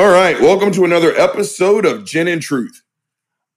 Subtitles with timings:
[0.00, 2.80] All right, welcome to another episode of Gin and Truth.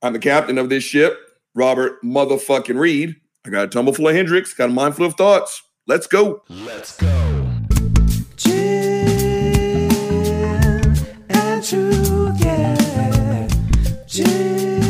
[0.01, 1.17] I'm the captain of this ship,
[1.55, 3.15] Robert motherfucking Reed.
[3.45, 5.63] I got a tumble full of Hendrick's, got a mind full of thoughts.
[5.87, 6.43] Let's go.
[6.49, 7.07] Let's go.
[8.35, 9.89] Gin
[11.29, 13.47] and truth, yeah.
[14.05, 14.83] Gin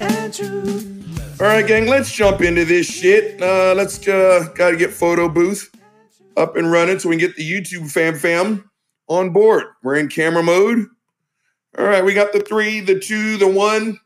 [0.00, 1.38] and truth.
[1.38, 3.42] All right, gang, let's jump into this shit.
[3.42, 5.70] Uh, let's uh, got to get photo booth
[6.38, 8.70] up and running so we can get the YouTube fam fam
[9.08, 9.64] on board.
[9.82, 10.86] We're in camera mode.
[11.78, 13.98] All right, we got the three, the two, the one.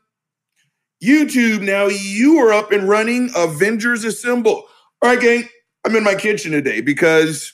[1.03, 3.29] YouTube, now you are up and running.
[3.35, 4.65] Avengers Assemble.
[5.01, 5.47] All right, gang,
[5.85, 7.53] I'm in my kitchen today because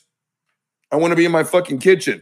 [0.91, 2.21] I want to be in my fucking kitchen.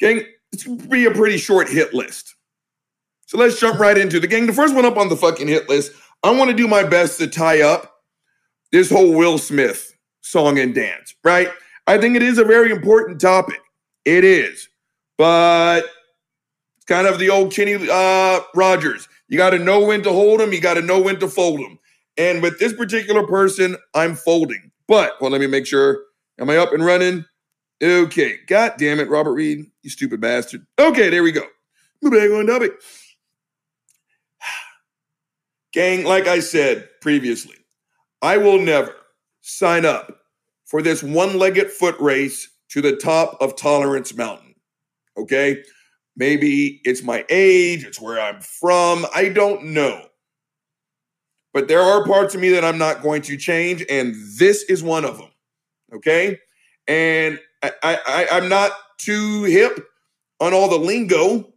[0.00, 2.34] Gang, it's going to be a pretty short hit list.
[3.26, 4.46] So let's jump right into the gang.
[4.46, 5.92] The first one up on the fucking hit list,
[6.22, 7.94] I want to do my best to tie up
[8.72, 11.48] this whole Will Smith song and dance, right?
[11.86, 13.61] I think it is a very important topic.
[14.04, 14.68] It is.
[15.18, 15.84] But
[16.76, 19.08] it's kind of the old Kenny uh, Rogers.
[19.28, 21.60] You got to know when to hold them, you got to know when to fold
[21.60, 21.78] them.
[22.16, 24.70] And with this particular person, I'm folding.
[24.86, 26.02] But, well, let me make sure.
[26.38, 27.24] Am I up and running?
[27.82, 28.38] Okay.
[28.46, 30.66] God damn it, Robert Reed, you stupid bastard.
[30.78, 31.44] Okay, there we go.
[32.02, 32.72] Move on topic.
[35.72, 37.56] Gang, like I said previously,
[38.20, 38.94] I will never
[39.40, 40.18] sign up
[40.64, 44.54] for this one legged foot race to the top of Tolerance Mountain.
[45.16, 45.62] Okay?
[46.16, 49.06] Maybe it's my age, it's where I'm from.
[49.14, 50.06] I don't know.
[51.52, 54.82] But there are parts of me that I'm not going to change, and this is
[54.82, 55.28] one of them.
[55.94, 56.38] Okay?
[56.88, 59.86] And I, I, I'm not too hip
[60.40, 61.52] on all the lingo,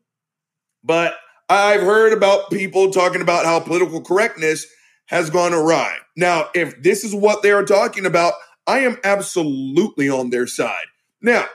[0.84, 1.16] but
[1.48, 4.66] I've heard about people talking about how political correctness
[5.06, 5.96] has gone awry.
[6.18, 8.34] Now, if this is what they are talking about,
[8.68, 10.88] I am absolutely on their side.
[11.26, 11.48] Now,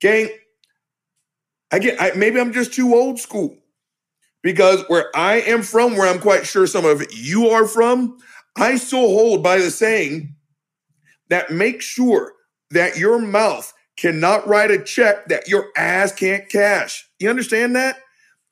[0.00, 0.30] gang,
[1.70, 3.58] again, I, maybe I'm just too old school
[4.42, 8.16] because where I am from, where I'm quite sure some of you are from,
[8.56, 10.34] I still hold by the saying
[11.28, 12.32] that make sure
[12.70, 17.06] that your mouth cannot write a check that your ass can't cash.
[17.18, 17.98] You understand that?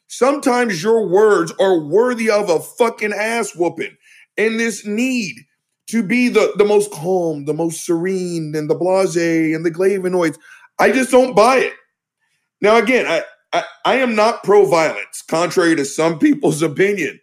[0.08, 3.96] Sometimes your words are worthy of a fucking ass whooping.
[4.36, 5.36] And this need
[5.90, 10.38] to be the, the most calm, the most serene, and the blase and the flavonoids.
[10.78, 11.74] I just don't buy it.
[12.60, 17.20] Now, again, I, I, I am not pro violence, contrary to some people's opinion.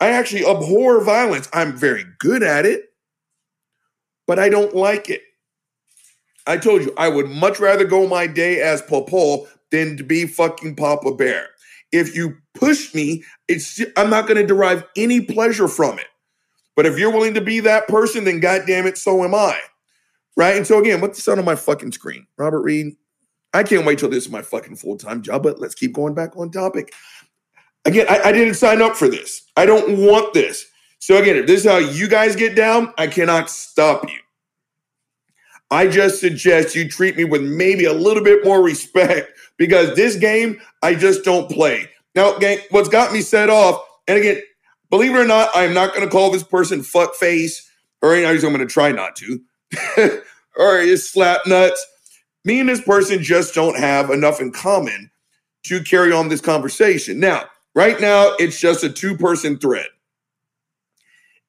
[0.00, 1.48] I actually abhor violence.
[1.52, 2.84] I'm very good at it,
[4.26, 5.22] but I don't like it.
[6.46, 10.26] I told you, I would much rather go my day as Paul than to be
[10.26, 11.48] fucking Papa Bear.
[11.92, 16.06] If you push me, it's I'm not going to derive any pleasure from it.
[16.76, 19.58] But if you're willing to be that person, then goddamn it, so am I.
[20.36, 20.56] Right?
[20.56, 22.26] And so again, what's the sound on my fucking screen?
[22.36, 22.96] Robert Reed.
[23.54, 26.36] I can't wait till this is my fucking full-time job, but let's keep going back
[26.36, 26.92] on topic.
[27.86, 29.42] Again, I, I didn't sign up for this.
[29.56, 30.66] I don't want this.
[30.98, 34.18] So again, if this is how you guys get down, I cannot stop you.
[35.70, 40.16] I just suggest you treat me with maybe a little bit more respect because this
[40.16, 41.88] game I just don't play.
[42.14, 44.42] Now, gang, what's got me set off, and again,
[44.90, 47.70] believe it or not, I'm not going to call this person fuck face,
[48.02, 49.40] or know, I'm going to try not to,
[50.56, 51.84] or is slap nuts.
[52.44, 55.10] Me and this person just don't have enough in common
[55.64, 57.18] to carry on this conversation.
[57.18, 59.86] Now, right now, it's just a two person thread.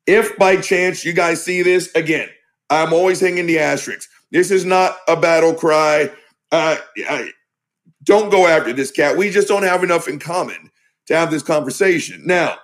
[0.08, 2.30] If by chance you guys see this, again,
[2.70, 4.10] I'm always hanging the asterisks.
[4.32, 6.12] This is not a battle cry.
[6.52, 6.78] Uh,
[7.10, 7.32] I,
[8.04, 9.18] don't go after this cat.
[9.18, 10.72] We just don't have enough in common
[11.08, 12.22] to have this conversation.
[12.26, 12.56] Now,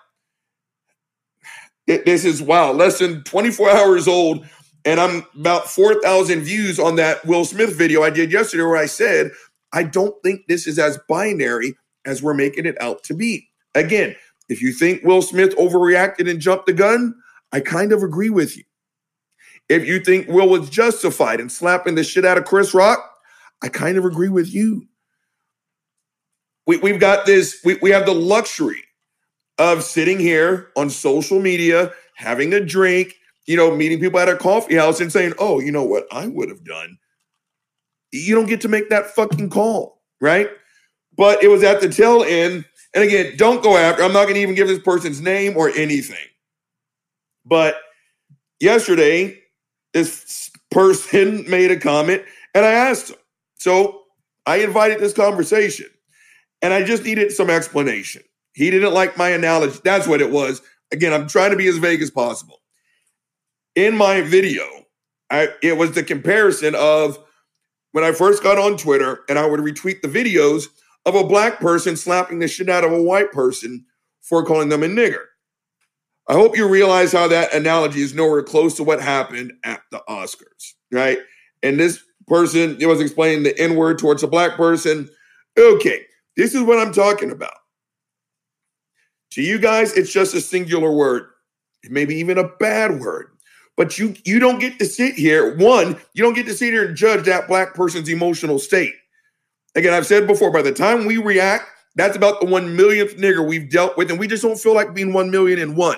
[1.88, 4.46] this is wow, less than 24 hours old,
[4.86, 8.86] and I'm about 4,000 views on that Will Smith video I did yesterday where I
[8.86, 9.32] said,
[9.72, 13.48] I don't think this is as binary as we're making it out to be.
[13.76, 14.16] Again,
[14.50, 17.16] if you think Will Smith overreacted and jumped the gun,
[17.52, 18.64] I kind of agree with you.
[19.70, 23.00] If you think Will was justified in slapping the shit out of Chris Rock,
[23.62, 24.88] I kind of agree with you.
[26.68, 28.84] We, we've got this, we, we have the luxury
[29.58, 33.16] of sitting here on social media, having a drink,
[33.46, 36.28] you know, meeting people at a coffee house and saying, oh, you know what I
[36.28, 36.98] would have done.
[38.12, 40.50] You don't get to make that fucking call, right?
[41.16, 42.66] But it was at the tail end.
[42.94, 45.70] And again, don't go after, I'm not going to even give this person's name or
[45.70, 46.28] anything.
[47.46, 47.76] But
[48.60, 49.40] yesterday,
[49.94, 52.24] this person made a comment
[52.54, 53.18] and I asked him.
[53.56, 54.02] So
[54.46, 55.88] I invited this conversation
[56.62, 58.24] and I just needed some explanation.
[58.54, 59.80] He didn't like my analogy.
[59.84, 60.62] That's what it was.
[60.92, 62.62] Again, I'm trying to be as vague as possible.
[63.76, 64.64] In my video,
[65.30, 67.18] I, it was the comparison of
[67.92, 70.66] when I first got on Twitter and I would retweet the videos
[71.06, 73.86] of a black person slapping the shit out of a white person
[74.22, 75.26] for calling them a nigger.
[76.28, 80.02] I hope you realize how that analogy is nowhere close to what happened at the
[80.08, 81.18] Oscars, right?
[81.62, 85.10] And this person it was explaining the N word towards a black person.
[85.58, 86.06] Okay,
[86.38, 87.54] this is what I'm talking about.
[89.34, 91.28] To you guys, it's just a singular word,
[91.90, 93.30] maybe even a bad word.
[93.76, 95.58] But you you don't get to sit here.
[95.58, 98.94] One, you don't get to sit here and judge that black person's emotional state.
[99.76, 101.66] Again, I've said before, by the time we react,
[101.96, 104.94] that's about the one millionth nigger we've dealt with, and we just don't feel like
[104.94, 105.98] being one million and one.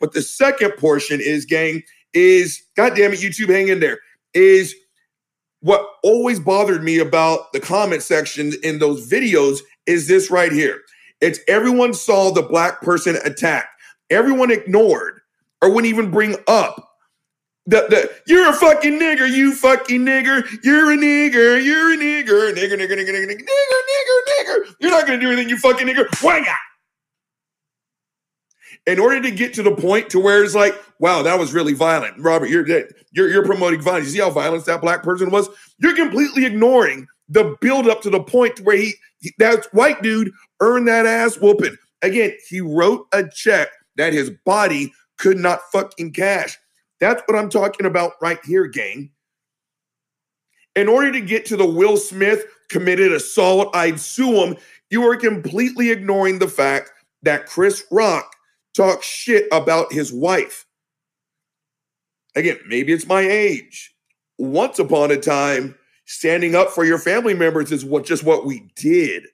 [0.00, 4.00] But the second portion is, gang, is God damn it, YouTube, hang in there.
[4.34, 4.74] Is
[5.60, 10.82] what always bothered me about the comment section in those videos is this right here.
[11.20, 13.68] It's everyone saw the black person attacked.
[14.10, 15.20] Everyone ignored
[15.60, 16.88] or wouldn't even bring up
[17.68, 22.54] the, the you're a fucking nigger, you fucking nigger, you're a nigger, you're a nigger,
[22.54, 24.74] nigger, nigger, nigger, nigger, nigger, nigger, nigger.
[24.80, 26.06] You're not gonna do anything, you fucking nigger.
[26.22, 26.54] Wanga.
[28.86, 31.74] In order to get to the point to where it's like, wow, that was really
[31.74, 32.48] violent, Robert.
[32.48, 32.66] You're
[33.12, 34.06] you're, you're promoting violence.
[34.06, 35.50] You see how violent that black person was.
[35.78, 38.94] You're completely ignoring the build up to the point where he
[39.38, 41.76] that white dude earned that ass whooping.
[42.02, 46.56] Again, he wrote a check that his body could not fucking cash.
[47.00, 49.10] That's what I'm talking about right here, gang.
[50.76, 54.56] In order to get to the Will Smith committed assault, I'd sue him,
[54.90, 56.92] you are completely ignoring the fact
[57.22, 58.32] that Chris Rock
[58.76, 60.66] talks shit about his wife.
[62.36, 63.92] Again, maybe it's my age.
[64.38, 65.74] Once upon a time,
[66.08, 69.26] standing up for your family members is what just what we did.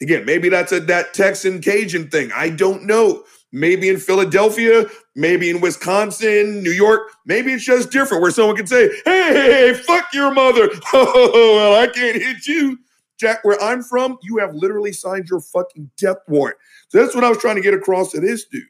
[0.00, 2.30] Again, maybe that's a that Texan Cajun thing.
[2.34, 3.24] I don't know.
[3.50, 8.66] Maybe in Philadelphia, maybe in Wisconsin, New York, maybe it's just different where someone can
[8.66, 10.68] say, hey, fuck your mother.
[10.92, 12.78] Oh, well, I can't hit you.
[13.18, 16.56] Jack, where I'm from, you have literally signed your fucking death warrant.
[16.88, 18.64] So that's what I was trying to get across to this dude.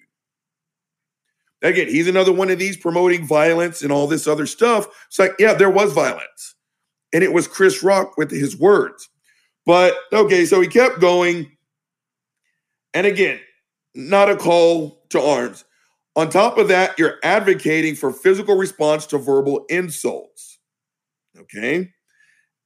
[1.62, 4.88] Again, he's another one of these promoting violence and all this other stuff.
[5.06, 6.56] It's like, yeah, there was violence.
[7.12, 9.08] And it was Chris Rock with his words.
[9.66, 11.50] But okay, so he kept going.
[12.94, 13.40] And again,
[13.94, 15.64] not a call to arms.
[16.14, 20.58] On top of that, you're advocating for physical response to verbal insults.
[21.38, 21.90] Okay.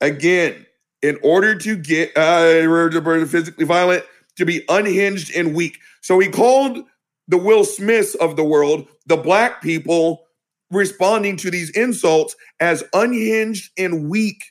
[0.01, 0.67] Again,
[1.03, 4.05] in order to get uh, physically violent,
[4.37, 5.79] to be unhinged and weak.
[6.03, 6.85] So he called
[7.29, 10.26] the Will Smiths of the world, the black people
[10.71, 14.45] responding to these insults as unhinged and weak.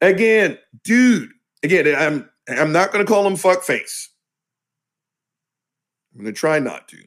[0.00, 1.30] Again, dude,
[1.62, 4.08] again, I'm I'm not to call him fuckface.
[6.16, 6.98] I'm to try not to.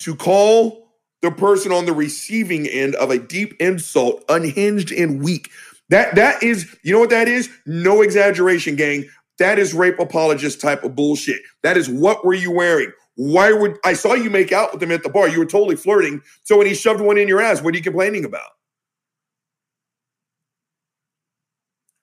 [0.00, 0.86] To call
[1.22, 5.50] the person on the receiving end of a deep insult unhinged and weak.
[5.88, 7.48] That that is, you know what that is?
[7.64, 9.08] No exaggeration, gang.
[9.38, 11.42] That is rape apologist type of bullshit.
[11.62, 12.92] That is what were you wearing?
[13.16, 15.28] Why would I saw you make out with him at the bar?
[15.28, 16.22] You were totally flirting.
[16.44, 18.50] So when he shoved one in your ass, what are you complaining about?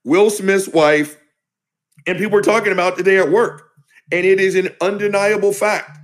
[0.04, 1.18] Will Smith's wife,
[2.06, 3.70] and people were talking about today at work.
[4.12, 5.98] And it is an undeniable fact.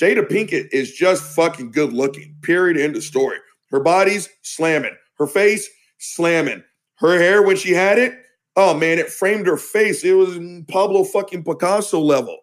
[0.00, 2.34] Jada Pinkett is just fucking good looking.
[2.42, 2.78] Period.
[2.78, 3.36] End of story.
[3.70, 4.96] Her body's slamming.
[5.18, 5.68] Her face
[5.98, 6.62] slamming.
[6.96, 8.14] Her hair when she had it,
[8.56, 10.04] oh man, it framed her face.
[10.04, 12.38] It was Pablo fucking Picasso level,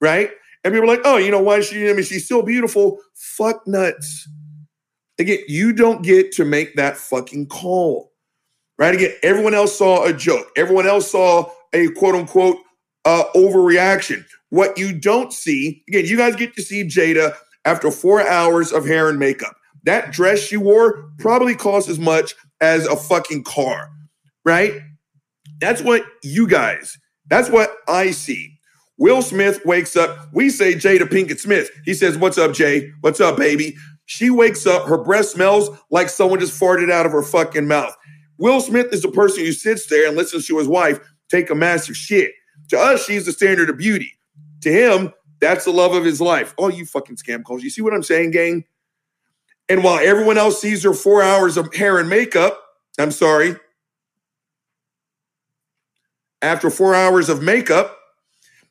[0.00, 0.30] right?
[0.66, 1.88] And people were like, oh, you know why is she?
[1.88, 2.98] I mean, she's still beautiful.
[3.14, 4.28] Fuck nuts.
[5.16, 8.10] Again, you don't get to make that fucking call,
[8.76, 8.92] right?
[8.92, 10.48] Again, everyone else saw a joke.
[10.56, 12.56] Everyone else saw a quote unquote
[13.04, 14.24] uh, overreaction.
[14.48, 18.84] What you don't see, again, you guys get to see Jada after four hours of
[18.84, 19.54] hair and makeup.
[19.84, 23.88] That dress she wore probably cost as much as a fucking car,
[24.44, 24.80] right?
[25.60, 28.55] That's what you guys, that's what I see.
[28.98, 30.28] Will Smith wakes up.
[30.32, 31.70] We say Jada Pinkett Smith.
[31.84, 32.92] He says, What's up, Jay?
[33.00, 33.76] What's up, baby?
[34.06, 37.94] She wakes up, her breath smells like someone just farted out of her fucking mouth.
[38.38, 41.54] Will Smith is the person who sits there and listens to his wife take a
[41.54, 42.32] massive shit.
[42.70, 44.12] To us, she's the standard of beauty.
[44.62, 46.54] To him, that's the love of his life.
[46.58, 47.62] Oh, you fucking scam calls.
[47.62, 48.64] You see what I'm saying, gang?
[49.68, 52.60] And while everyone else sees her four hours of hair and makeup,
[52.98, 53.56] I'm sorry,
[56.40, 57.96] after four hours of makeup,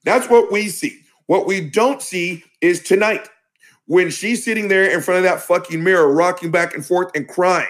[0.05, 1.01] that's what we see.
[1.27, 3.27] What we don't see is tonight
[3.87, 7.27] when she's sitting there in front of that fucking mirror, rocking back and forth and
[7.27, 7.67] crying,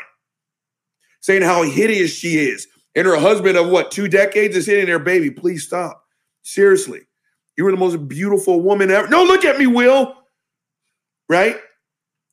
[1.21, 2.67] saying how hideous she is.
[2.95, 6.03] And her husband of what, two decades is sitting there, baby, please stop.
[6.43, 7.01] Seriously.
[7.57, 9.07] You were the most beautiful woman ever.
[9.07, 10.13] No, look at me, Will.
[11.27, 11.57] Right?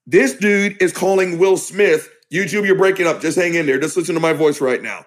[0.06, 3.20] This dude is calling Will Smith, YouTube, you're breaking up.
[3.20, 3.78] Just hang in there.
[3.78, 5.04] Just listen to my voice right now.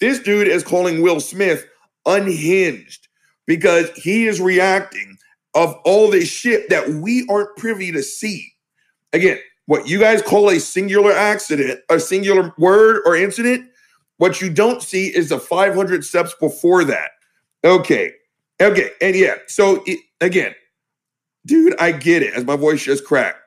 [0.00, 1.66] This dude is calling Will Smith
[2.04, 3.05] unhinged
[3.46, 5.16] because he is reacting
[5.54, 8.52] of all this shit that we aren't privy to see.
[9.12, 13.68] Again, what you guys call a singular accident, a singular word or incident,
[14.18, 17.10] what you don't see is the 500 steps before that.
[17.64, 18.12] Okay.
[18.60, 18.90] Okay.
[19.00, 20.54] And yeah, so it, again,
[21.46, 23.38] dude, I get it as my voice just cracked.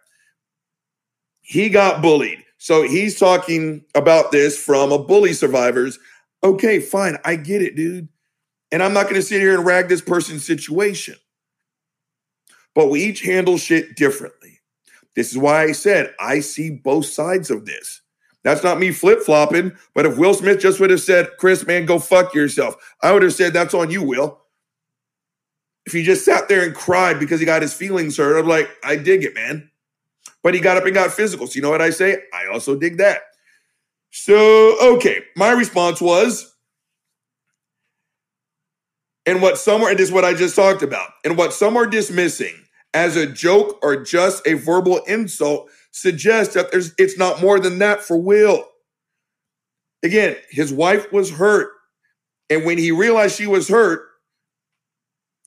[1.42, 2.44] He got bullied.
[2.58, 5.98] So he's talking about this from a bully survivors.
[6.44, 7.18] Okay, fine.
[7.24, 8.10] I get it, dude.
[8.72, 11.16] And I'm not going to sit here and rag this person's situation.
[12.76, 14.60] But we each handle shit differently.
[15.16, 18.02] This is why I said I see both sides of this.
[18.44, 19.74] That's not me flip flopping.
[19.94, 23.24] But if Will Smith just would have said, Chris, man, go fuck yourself, I would
[23.24, 24.40] have said, that's on you, Will.
[25.86, 28.70] If he just sat there and cried because he got his feelings hurt, I'm like,
[28.84, 29.70] I dig it, man.
[30.44, 31.48] But he got up and got physical.
[31.48, 32.22] So you know what I say?
[32.34, 33.22] I also dig that.
[34.12, 36.56] So, okay, my response was,
[39.30, 41.78] and what some are, and this is what I just talked about, and what some
[41.78, 42.56] are dismissing
[42.96, 47.78] as a joke or just a verbal insult suggests that there's it's not more than
[47.78, 48.66] that for Will.
[50.02, 51.70] Again, his wife was hurt.
[52.50, 54.02] And when he realized she was hurt,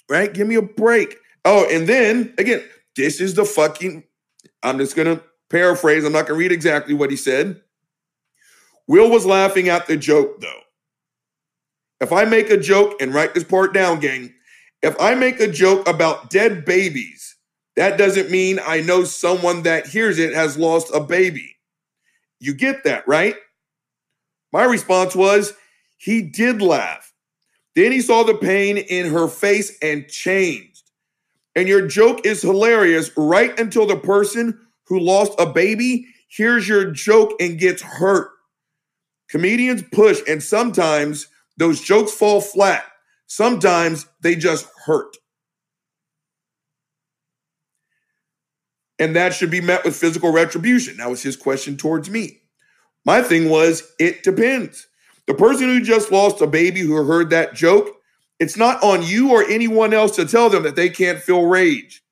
[0.09, 0.33] right?
[0.33, 1.17] Give me a break.
[1.45, 2.63] Oh, and then again,
[2.95, 4.05] this is the fucking,
[4.63, 5.21] I'm just gonna
[5.51, 7.61] paraphrase, I'm not gonna read exactly what he said.
[8.87, 10.61] Will was laughing at the joke though.
[12.03, 14.35] If I make a joke and write this part down, gang,
[14.83, 17.37] if I make a joke about dead babies,
[17.77, 21.57] that doesn't mean I know someone that hears it has lost a baby.
[22.41, 23.37] You get that, right?
[24.53, 25.55] My response was,
[25.97, 27.13] he did laugh.
[27.77, 30.91] Then he saw the pain in her face and changed.
[31.55, 36.91] And your joke is hilarious right until the person who lost a baby hears your
[36.91, 38.31] joke and gets hurt.
[39.29, 41.29] Comedians push, and sometimes
[41.63, 42.85] those jokes fall flat.
[43.27, 45.17] Sometimes they just hurt.
[48.99, 50.99] And that should be met with physical retribution.
[50.99, 52.41] That was his question towards me.
[53.05, 54.87] My thing was, it depends.
[55.27, 57.89] The person who just lost a baby who heard that joke,
[58.39, 62.03] it's not on you or anyone else to tell them that they can't feel rage.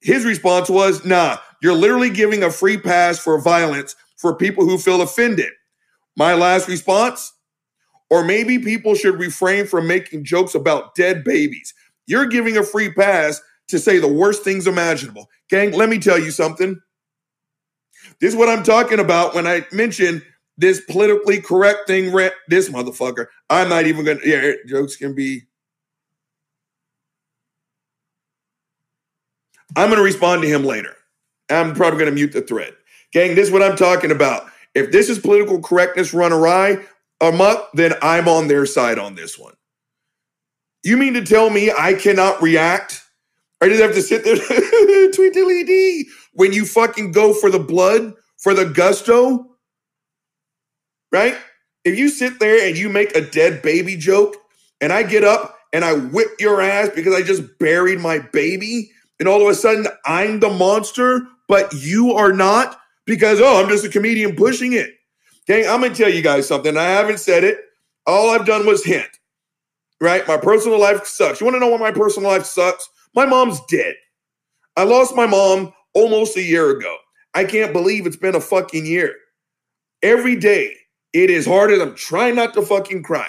[0.00, 4.78] His response was, nah, you're literally giving a free pass for violence for people who
[4.78, 5.52] feel offended.
[6.16, 7.32] My last response,
[8.10, 11.74] or maybe people should refrain from making jokes about dead babies.
[12.06, 15.28] You're giving a free pass to say the worst things imaginable.
[15.50, 16.80] Gang, let me tell you something.
[18.20, 20.22] This is what I'm talking about when I mention
[20.56, 22.12] this politically correct thing.
[22.48, 23.26] This motherfucker.
[23.50, 24.20] I'm not even gonna.
[24.24, 25.42] Yeah, jokes can be.
[29.74, 30.94] I'm gonna respond to him later.
[31.50, 32.72] I'm probably gonna mute the thread.
[33.12, 34.48] Gang, this is what I'm talking about.
[34.74, 36.84] If this is political correctness run awry
[37.20, 39.54] amok, then I'm on their side on this one.
[40.82, 43.02] You mean to tell me I cannot react?
[43.60, 44.36] I just have to sit there,
[45.12, 46.06] tweet D.
[46.34, 49.56] When you fucking go for the blood, for the gusto,
[51.10, 51.36] right?
[51.84, 54.36] If you sit there and you make a dead baby joke,
[54.80, 58.90] and I get up and I whip your ass because I just buried my baby,
[59.18, 63.68] and all of a sudden I'm the monster, but you are not because, oh, I'm
[63.68, 64.95] just a comedian pushing it.
[65.46, 66.76] Gang, I'm gonna tell you guys something.
[66.76, 67.58] I haven't said it.
[68.06, 69.08] All I've done was hint,
[70.00, 70.26] right?
[70.26, 71.40] My personal life sucks.
[71.40, 72.88] You wanna know why my personal life sucks?
[73.14, 73.94] My mom's dead.
[74.76, 76.96] I lost my mom almost a year ago.
[77.34, 79.14] I can't believe it's been a fucking year.
[80.02, 80.74] Every day,
[81.12, 83.28] it is hard, and I'm trying not to fucking cry.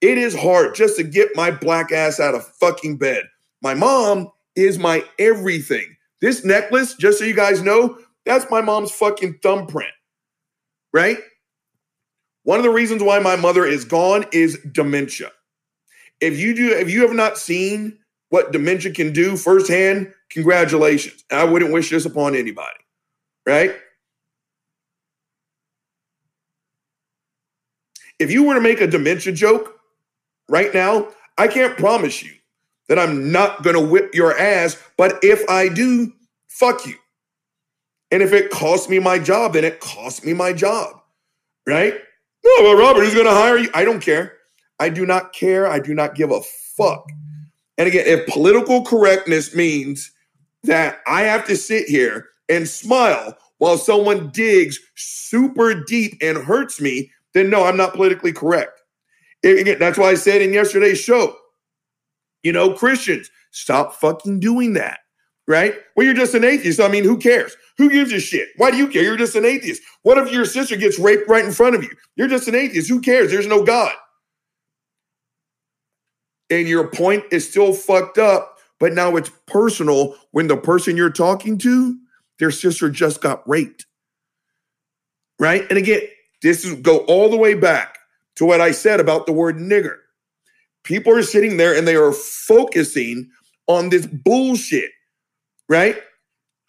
[0.00, 3.24] It is hard just to get my black ass out of fucking bed.
[3.62, 5.96] My mom is my everything.
[6.20, 9.92] This necklace, just so you guys know, that's my mom's fucking thumbprint,
[10.92, 11.18] right?
[12.48, 15.32] One of the reasons why my mother is gone is dementia.
[16.18, 17.98] If you do, if you have not seen
[18.30, 21.22] what dementia can do firsthand, congratulations.
[21.30, 22.78] I wouldn't wish this upon anybody,
[23.44, 23.76] right?
[28.18, 29.78] If you were to make a dementia joke
[30.48, 32.32] right now, I can't promise you
[32.88, 36.14] that I'm not going to whip your ass, but if I do,
[36.48, 36.94] fuck you.
[38.10, 40.98] And if it costs me my job, then it costs me my job,
[41.66, 42.00] right?
[42.60, 43.70] Well, Robert, who's going to hire you?
[43.74, 44.34] I don't care.
[44.80, 45.66] I do not care.
[45.68, 46.40] I do not give a
[46.76, 47.04] fuck.
[47.76, 50.10] And again, if political correctness means
[50.64, 56.80] that I have to sit here and smile while someone digs super deep and hurts
[56.80, 58.80] me, then no, I'm not politically correct.
[59.44, 61.36] again, that's why I said in yesterday's show,
[62.42, 65.00] you know, Christians, stop fucking doing that.
[65.46, 65.74] right?
[65.96, 66.80] Well, you're just an atheist.
[66.80, 67.56] I mean, who cares?
[67.78, 68.48] Who gives a shit?
[68.56, 69.02] Why do you care?
[69.02, 69.82] You're just an atheist.
[70.02, 71.90] What if your sister gets raped right in front of you?
[72.16, 72.88] You're just an atheist.
[72.88, 73.30] Who cares?
[73.30, 73.92] There's no God.
[76.50, 81.10] And your point is still fucked up, but now it's personal when the person you're
[81.10, 81.96] talking to,
[82.38, 83.86] their sister just got raped.
[85.38, 85.64] Right?
[85.68, 86.00] And again,
[86.42, 87.98] this is go all the way back
[88.36, 89.96] to what I said about the word nigger.
[90.84, 93.30] People are sitting there and they are focusing
[93.66, 94.90] on this bullshit,
[95.68, 95.96] right?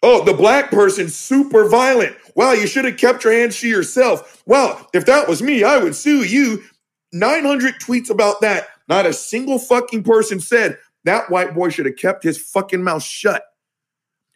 [0.02, 2.16] Oh, the black person's super violent.
[2.34, 4.42] Wow, you should have kept your hands to yourself.
[4.46, 6.62] Well, if that was me, I would sue you.
[7.12, 8.68] 900 tweets about that.
[8.88, 13.02] Not a single fucking person said that white boy should have kept his fucking mouth
[13.02, 13.42] shut.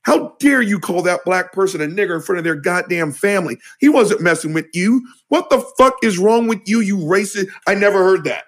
[0.02, 3.58] How dare you call that black person a nigger in front of their goddamn family?
[3.80, 5.06] He wasn't messing with you.
[5.28, 7.48] What the fuck is wrong with you, you racist?
[7.66, 8.44] I never heard that.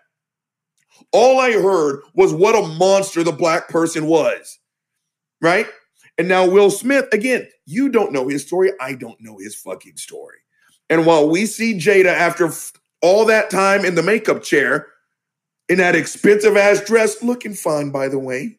[1.12, 4.58] All I heard was what a monster the black person was,
[5.40, 5.66] right?
[6.18, 8.72] And now Will Smith, again, you don't know his story.
[8.80, 10.38] I don't know his fucking story.
[10.88, 12.50] And while we see Jada after
[13.02, 14.88] all that time in the makeup chair,
[15.68, 18.58] in that expensive ass dress, looking fine, by the way,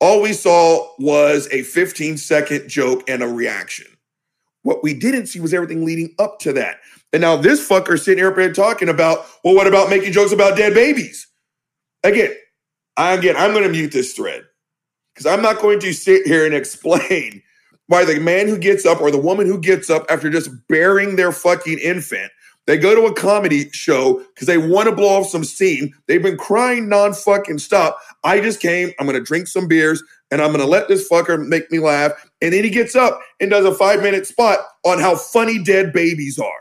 [0.00, 3.86] all we saw was a 15 second joke and a reaction.
[4.62, 6.80] What we didn't see was everything leading up to that.
[7.12, 10.74] And now this fucker sitting here talking about, well, what about making jokes about dead
[10.74, 11.26] babies?
[12.04, 12.34] Again,
[13.00, 14.44] I again, I'm going to mute this thread
[15.14, 17.42] because I'm not going to sit here and explain
[17.86, 21.16] why the man who gets up or the woman who gets up after just burying
[21.16, 22.30] their fucking infant,
[22.66, 25.94] they go to a comedy show because they want to blow off some steam.
[26.08, 27.98] They've been crying non fucking stop.
[28.22, 28.92] I just came.
[28.98, 31.78] I'm going to drink some beers and I'm going to let this fucker make me
[31.78, 32.12] laugh.
[32.42, 35.94] And then he gets up and does a five minute spot on how funny dead
[35.94, 36.52] babies are.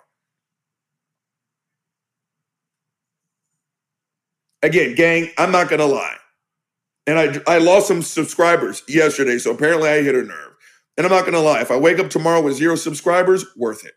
[4.64, 6.16] Again, gang, I'm not going to lie.
[7.10, 9.40] And I, I lost some subscribers yesterday.
[9.40, 10.56] So apparently I hit a nerve.
[10.96, 11.60] And I'm not going to lie.
[11.60, 13.94] If I wake up tomorrow with zero subscribers, worth it.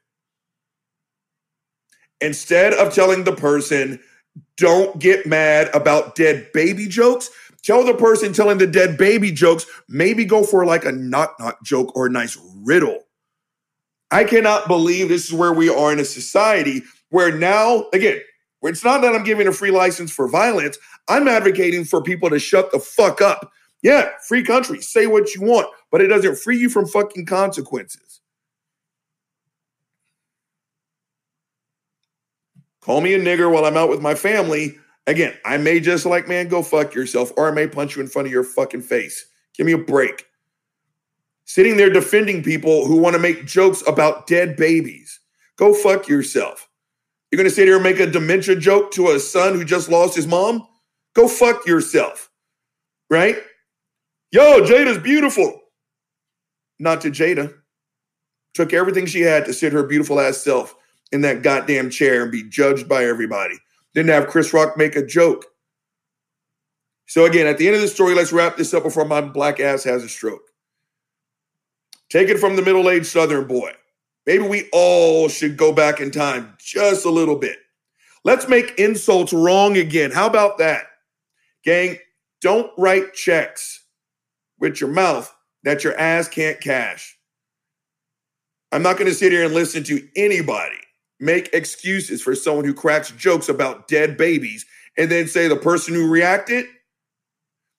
[2.23, 4.01] Instead of telling the person,
[4.57, 7.29] don't get mad about dead baby jokes,
[7.63, 11.63] tell the person telling the dead baby jokes, maybe go for like a knock knock
[11.63, 13.01] joke or a nice riddle.
[14.11, 18.23] I cannot believe this is where we are in a society where now, again,
[18.71, 20.79] it's not that I'm giving a free license for violence.
[21.09, 23.51] I'm advocating for people to shut the fuck up.
[23.83, 28.21] Yeah, free country, say what you want, but it doesn't free you from fucking consequences.
[32.81, 34.77] Call me a nigger while I'm out with my family.
[35.07, 38.09] Again, I may just like, man, go fuck yourself, or I may punch you in
[38.09, 39.27] front of your fucking face.
[39.57, 40.27] Give me a break.
[41.45, 45.21] Sitting there defending people who want to make jokes about dead babies.
[45.57, 46.69] Go fuck yourself.
[47.33, 49.89] You're going to sit here and make a dementia joke to a son who just
[49.89, 50.69] lost his mom?
[51.15, 52.31] Go fuck yourself.
[53.09, 53.37] Right?
[54.31, 55.59] Yo, Jada's beautiful.
[56.79, 57.55] Not to Jada.
[58.53, 60.75] Took everything she had to sit her beautiful ass self
[61.11, 63.59] in that goddamn chair and be judged by everybody.
[63.95, 65.47] Didn't have Chris Rock make a joke.
[67.07, 69.59] So, again, at the end of the story, let's wrap this up before my black
[69.59, 70.43] ass has a stroke.
[72.11, 73.73] Take it from the middle aged Southern boy.
[74.27, 77.59] Maybe we all should go back in time just a little bit.
[78.25, 80.13] Let's make insults wrong again.
[80.13, 80.85] How about that?
[81.65, 81.99] Gang,
[82.41, 83.85] don't write checks
[84.61, 85.33] with your mouth
[85.65, 87.17] that your ass can't cash.
[88.71, 90.79] I'm not going to sit here and listen to anybody
[91.23, 94.67] make excuses for someone who cracks jokes about dead babies
[94.99, 96.67] and then say the person who reacted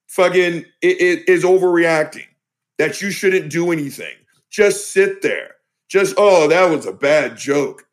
[0.08, 2.26] fucking is overreacting
[2.78, 4.16] that you shouldn't do anything
[4.50, 5.56] just sit there
[5.88, 7.84] just oh that was a bad joke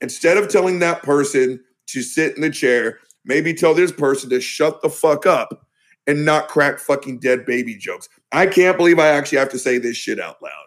[0.00, 4.40] instead of telling that person to sit in the chair maybe tell this person to
[4.40, 5.66] shut the fuck up
[6.06, 9.78] and not crack fucking dead baby jokes i can't believe i actually have to say
[9.78, 10.66] this shit out loud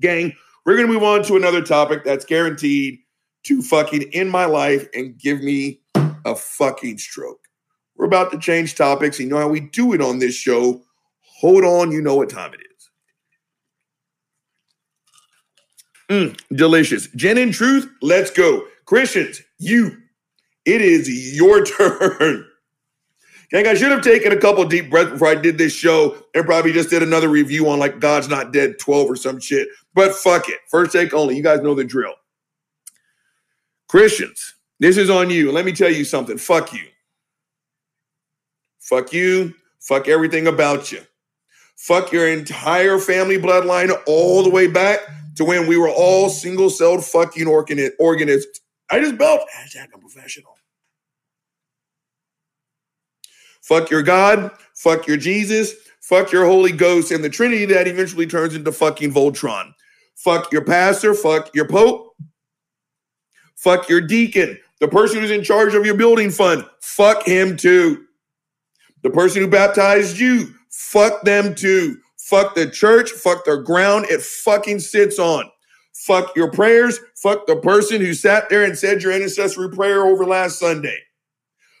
[0.00, 0.32] gang
[0.64, 2.98] we're gonna move on to another topic that's guaranteed
[3.44, 5.80] to fucking end my life and give me
[6.24, 7.40] a fucking stroke.
[7.96, 9.20] We're about to change topics.
[9.20, 10.82] You know how we do it on this show.
[11.38, 12.73] Hold on, you know what time it is.
[16.10, 17.08] Mm, delicious.
[17.08, 18.66] Gin and Truth, let's go.
[18.84, 19.96] Christians, you,
[20.64, 22.46] it is your turn.
[23.50, 26.44] Gang, I should have taken a couple deep breaths before I did this show and
[26.44, 29.68] probably just did another review on like God's Not Dead 12 or some shit.
[29.94, 30.58] But fuck it.
[30.68, 31.36] First take only.
[31.36, 32.14] You guys know the drill.
[33.88, 35.52] Christians, this is on you.
[35.52, 36.36] Let me tell you something.
[36.36, 36.86] Fuck you.
[38.80, 39.54] Fuck you.
[39.78, 41.00] Fuck everything about you.
[41.76, 45.00] Fuck your entire family bloodline all the way back
[45.36, 48.60] to when we were all single celled fucking organi- organisms.
[48.90, 50.56] I just built hashtag I'm professional.
[53.62, 58.26] Fuck your God, fuck your Jesus, fuck your Holy Ghost, and the Trinity that eventually
[58.26, 59.72] turns into fucking Voltron.
[60.16, 62.14] Fuck your pastor, fuck your Pope,
[63.56, 68.04] fuck your deacon, the person who's in charge of your building fund, fuck him too.
[69.02, 71.98] The person who baptized you, fuck them too.
[72.34, 75.48] Fuck the church, fuck the ground it fucking sits on.
[75.94, 80.24] Fuck your prayers, fuck the person who sat there and said your intercessory prayer over
[80.24, 80.98] last Sunday.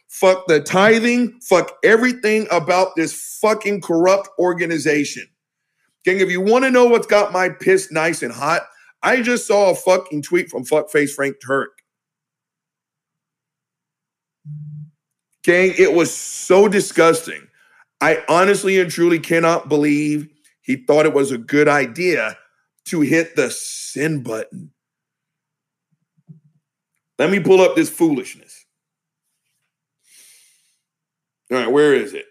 [0.06, 5.26] Fuck the tithing, fuck everything about this fucking corrupt organization.
[6.04, 8.62] Gang, if you want to know what's got my piss nice and hot,
[9.02, 11.72] I just saw a fucking tweet from fuckface Frank Turk.
[15.42, 17.48] Gang, it was so disgusting.
[18.00, 20.28] I honestly and truly cannot believe
[20.64, 22.36] he thought it was a good idea
[22.86, 24.72] to hit the send button.
[27.18, 28.64] Let me pull up this foolishness.
[31.52, 32.24] All right, where is it?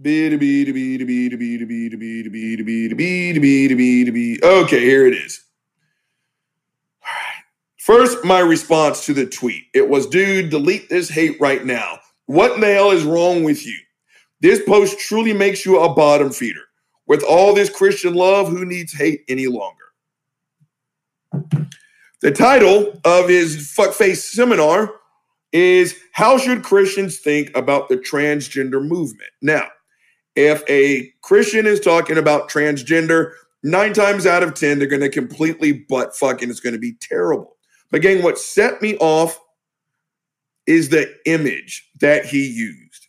[0.00, 2.56] B to B to B to B to B to B to B to B
[2.56, 4.40] to B to B to B to B to B.
[4.42, 5.44] Okay, here it is.
[7.02, 7.42] All right.
[7.78, 9.64] First, my response to the tweet.
[9.74, 11.98] It was, dude, delete this hate right now.
[12.26, 13.78] What in the hell is wrong with you?
[14.40, 16.65] This post truly makes you a bottom feeder.
[17.06, 19.84] With all this Christian love, who needs hate any longer?
[22.20, 24.92] The title of his fuckface seminar
[25.52, 29.30] is How Should Christians Think About the Transgender Movement?
[29.42, 29.68] Now,
[30.34, 35.08] if a Christian is talking about transgender, nine times out of 10, they're going to
[35.08, 37.56] completely butt fuck and it's going to be terrible.
[37.90, 39.40] But again, what set me off
[40.66, 43.06] is the image that he used.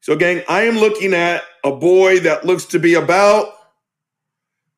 [0.00, 3.48] So, gang, I am looking at a boy that looks to be about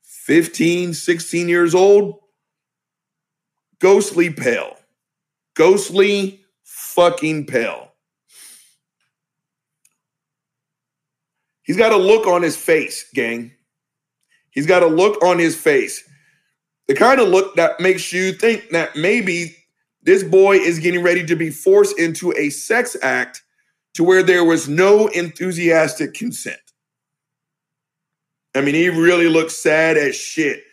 [0.05, 2.19] 15, 16 years old,
[3.79, 4.75] ghostly pale,
[5.55, 7.93] ghostly fucking pale.
[11.63, 13.53] He's got a look on his face, gang.
[14.51, 16.03] He's got a look on his face.
[16.87, 19.55] The kind of look that makes you think that maybe
[20.05, 23.43] this boy is getting ready to be forced into a sex act
[23.93, 26.59] to where there was no enthusiastic consent.
[28.59, 30.65] I mean, he really looks sad as shit.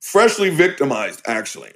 [0.00, 1.72] Freshly victimized, actually.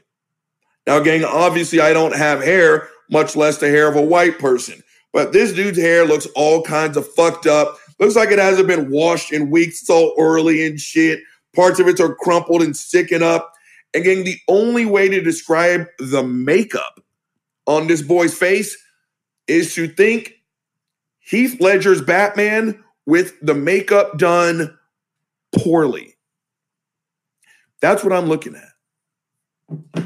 [0.87, 4.83] Now, gang, obviously, I don't have hair, much less the hair of a white person.
[5.13, 7.79] But this dude's hair looks all kinds of fucked up.
[7.99, 11.21] Looks like it hasn't been washed in weeks, so early and shit.
[11.55, 13.53] Parts of it are crumpled and sticking up.
[13.95, 17.01] Again, the only way to describe the makeup
[17.67, 18.77] on this boy's face
[19.49, 20.35] is to think
[21.21, 24.77] Heath Ledger's Batman with the makeup done
[25.55, 26.17] poorly.
[27.81, 30.05] That's what I'm looking at.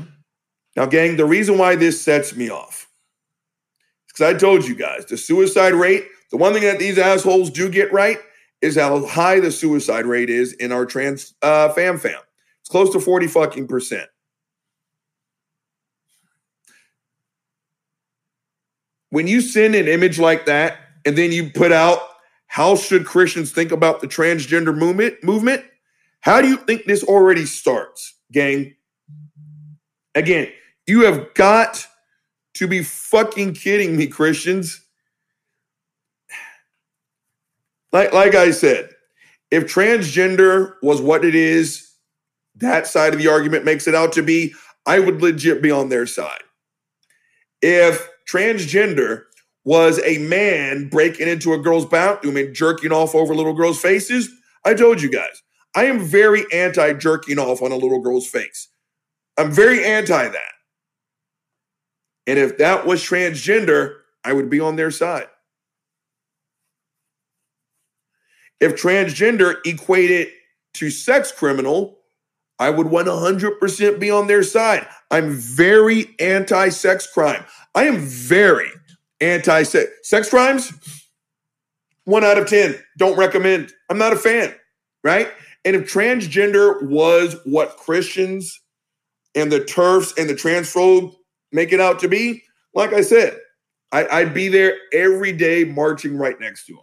[0.76, 2.88] Now, gang, the reason why this sets me off
[4.06, 7.50] is because I told you guys the suicide rate the one thing that these assholes
[7.50, 8.18] do get right
[8.62, 12.20] is how high the suicide rate is in our trans uh, fam fam.
[12.60, 14.08] It's close to 40 fucking percent.
[19.10, 22.00] When you send an image like that and then you put out
[22.50, 25.64] how should Christians think about the transgender movement movement?
[26.18, 28.74] How do you think this already starts, gang?
[30.16, 30.48] Again,
[30.84, 31.86] you have got
[32.54, 34.84] to be fucking kidding me, Christians.
[37.92, 38.90] like like I said,
[39.52, 41.88] if transgender was what it is,
[42.56, 44.54] that side of the argument makes it out to be,
[44.86, 46.42] I would legit be on their side.
[47.62, 49.26] If transgender
[49.64, 54.30] was a man breaking into a girl's bathroom and jerking off over little girls' faces,
[54.64, 55.42] I told you guys,
[55.74, 58.68] I am very anti jerking off on a little girl's face.
[59.38, 60.52] I'm very anti that.
[62.26, 65.28] And if that was transgender, I would be on their side.
[68.60, 70.28] If transgender equated
[70.74, 71.98] to sex criminal,
[72.58, 74.86] I would 100% be on their side.
[75.10, 77.44] I'm very anti sex crime.
[77.74, 78.70] I am very
[79.20, 80.72] anti sex crimes.
[82.04, 82.76] One out of 10.
[82.98, 83.72] Don't recommend.
[83.88, 84.54] I'm not a fan,
[85.04, 85.28] right?
[85.64, 88.60] And if transgender was what Christians
[89.34, 91.14] and the TERFs and the transphobe
[91.52, 92.42] make it out to be,
[92.74, 93.38] like I said,
[93.92, 96.82] I, would be there every day marching right next to them.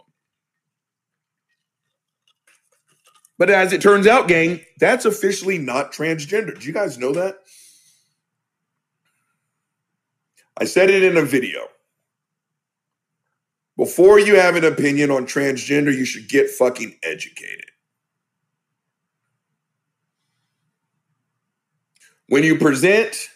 [3.38, 6.58] But as it turns out, gang, that's officially not transgender.
[6.58, 7.38] Do you guys know that?
[10.58, 11.68] I said it in a video.
[13.78, 17.70] Before you have an opinion on transgender, you should get fucking educated.
[22.28, 23.28] When you present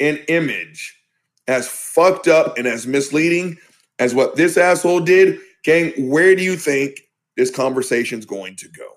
[0.00, 1.00] an image
[1.46, 3.56] as fucked up and as misleading,
[4.00, 7.00] as what this asshole did, gang, where do you think
[7.36, 8.88] this conversation's going to go?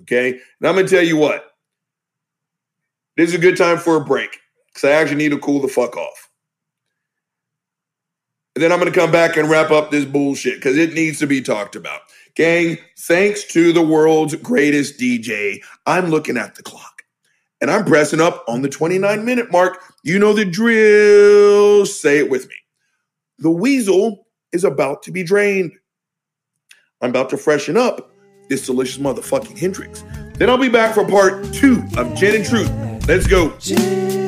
[0.00, 0.30] Okay.
[0.30, 1.50] And I'm going to tell you what,
[3.18, 4.38] this is a good time for a break
[4.72, 6.30] because I actually need to cool the fuck off.
[8.56, 11.18] And then I'm going to come back and wrap up this bullshit because it needs
[11.18, 12.00] to be talked about.
[12.36, 17.02] Gang, thanks to the world's greatest DJ, I'm looking at the clock
[17.60, 19.78] and I'm pressing up on the 29 minute mark.
[20.04, 21.84] You know the drill.
[21.84, 22.54] Say it with me.
[23.40, 25.72] The weasel is about to be drained.
[27.02, 28.10] I'm about to freshen up
[28.48, 30.02] this delicious motherfucking Hendrick's.
[30.38, 32.70] Then I'll be back for part two of Gin and Truth.
[33.06, 34.25] Let's go.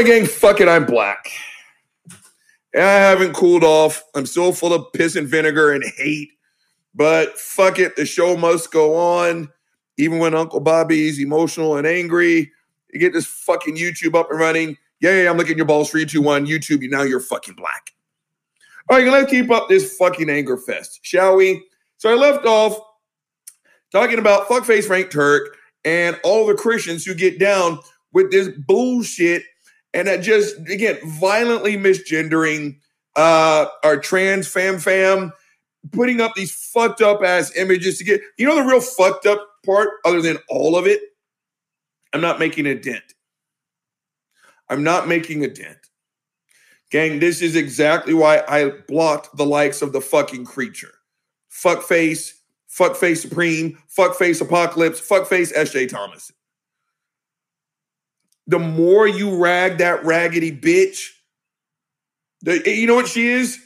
[0.00, 1.30] Right, gang, fuck it, I'm black.
[2.74, 4.02] I haven't cooled off.
[4.14, 6.30] I'm still full of piss and vinegar and hate.
[6.94, 9.50] But fuck it, the show must go on.
[9.98, 12.50] Even when Uncle Bobby's emotional and angry,
[12.90, 14.78] you get this fucking YouTube up and running.
[15.00, 15.90] Yeah, I'm looking at your balls.
[15.90, 16.46] Three, two, one.
[16.46, 17.92] YouTube, now you're fucking black.
[18.88, 21.62] All right, let's keep up this fucking anger fest, shall we?
[21.98, 22.78] So I left off
[23.92, 27.80] talking about fuckface Frank Turk and all the Christians who get down
[28.12, 29.42] with this bullshit
[29.94, 32.78] and that just again violently misgendering
[33.16, 35.32] uh our trans fam fam
[35.92, 39.46] putting up these fucked up ass images to get you know the real fucked up
[39.64, 41.00] part other than all of it?
[42.12, 43.14] I'm not making a dent.
[44.68, 45.78] I'm not making a dent.
[46.90, 50.92] Gang this is exactly why i blocked the likes of the fucking creature.
[51.50, 52.32] Fuckface
[52.70, 56.30] fuckface supreme fuckface apocalypse fuckface sj thomas
[58.50, 61.10] the more you rag that raggedy bitch,
[62.42, 63.60] the, you know what she is?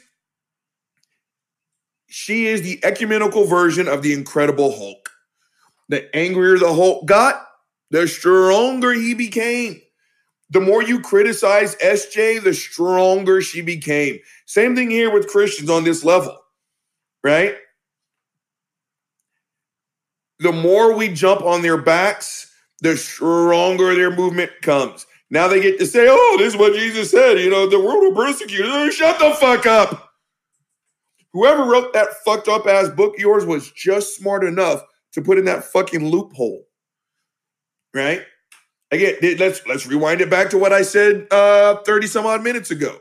[2.06, 5.08] She is the ecumenical version of the Incredible Hulk.
[5.88, 7.46] The angrier the Hulk got,
[7.90, 9.80] the stronger he became.
[10.50, 14.18] The more you criticize SJ, the stronger she became.
[14.44, 16.38] Same thing here with Christians on this level,
[17.22, 17.56] right?
[20.40, 22.53] The more we jump on their backs,
[22.84, 25.06] the stronger their movement comes.
[25.30, 27.40] Now they get to say, oh, this is what Jesus said.
[27.40, 28.62] You know, the world will persecute.
[28.62, 30.10] Oh, Shut the fuck up.
[31.32, 35.46] Whoever wrote that fucked up ass book yours was just smart enough to put in
[35.46, 36.64] that fucking loophole.
[37.94, 38.22] Right?
[38.90, 42.70] Again, let's let's rewind it back to what I said uh 30 some odd minutes
[42.70, 42.98] ago.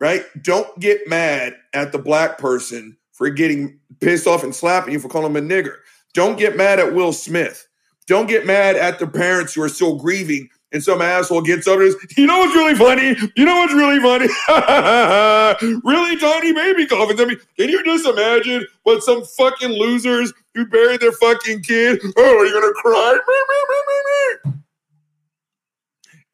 [0.00, 0.24] Right?
[0.42, 5.08] Don't get mad at the black person for getting pissed off and slapping you for
[5.08, 5.76] calling him a nigger.
[6.12, 7.67] Don't get mad at Will Smith.
[8.08, 11.78] Don't get mad at the parents who are still grieving and some asshole gets up
[11.78, 13.16] and says, you know what's really funny?
[13.36, 14.28] You know what's really funny?
[15.84, 17.20] really tiny baby coffins.
[17.20, 22.00] I mean, can you just imagine what some fucking losers who buried their fucking kid?
[22.16, 23.18] Oh, are you gonna cry?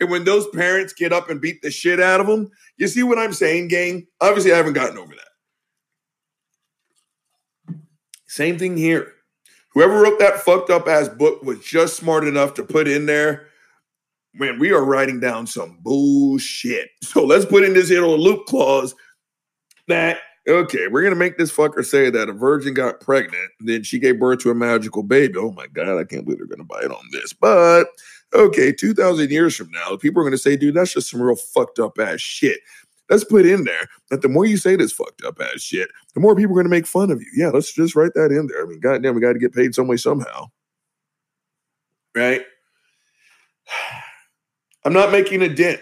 [0.00, 3.02] And when those parents get up and beat the shit out of them, you see
[3.02, 4.06] what I'm saying, gang?
[4.20, 5.14] Obviously, I haven't gotten over
[7.66, 7.76] that.
[8.26, 9.12] Same thing here.
[9.74, 13.48] Whoever wrote that fucked up ass book was just smart enough to put in there
[14.34, 16.90] man, we are writing down some bullshit.
[17.02, 18.94] So let's put in this little loop clause
[19.86, 24.00] that okay, we're gonna make this fucker say that a virgin got pregnant, then she
[24.00, 25.34] gave birth to a magical baby.
[25.36, 27.32] Oh my god, I can't believe they're gonna bite on this.
[27.32, 27.86] But
[28.34, 31.36] okay, two thousand years from now, people are gonna say, dude, that's just some real
[31.36, 32.58] fucked up ass shit.
[33.10, 36.20] Let's put in there that the more you say this fucked up ass shit, the
[36.20, 37.30] more people are gonna make fun of you.
[37.34, 38.64] Yeah, let's just write that in there.
[38.64, 40.46] I mean, goddamn, we got to get paid some way somehow,
[42.14, 42.42] right?
[44.84, 45.80] I'm not making a dent.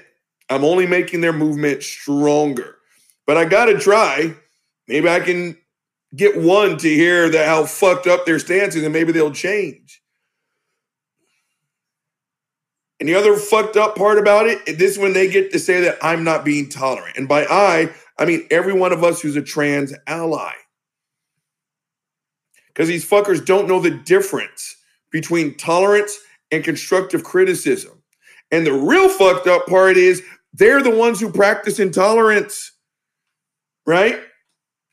[0.48, 2.76] I'm only making their movement stronger.
[3.26, 4.34] But I got to try.
[4.88, 5.56] Maybe I can
[6.14, 10.01] get one to hear that how fucked up their stance is and maybe they'll change.
[13.02, 15.80] And the other fucked up part about it, this is when they get to say
[15.80, 17.16] that I'm not being tolerant.
[17.16, 20.52] And by I, I mean every one of us who's a trans ally.
[22.68, 24.76] Because these fuckers don't know the difference
[25.10, 26.16] between tolerance
[26.52, 28.04] and constructive criticism.
[28.52, 32.70] And the real fucked up part is they're the ones who practice intolerance,
[33.84, 34.20] right?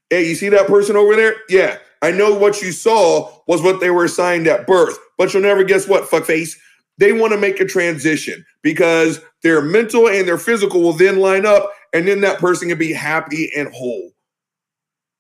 [0.10, 1.36] Hey, you see that person over there?
[1.48, 5.44] Yeah, I know what you saw was what they were assigned at birth, but you'll
[5.44, 6.56] never guess what, fuckface.
[7.00, 11.46] They want to make a transition because their mental and their physical will then line
[11.46, 14.12] up, and then that person can be happy and whole.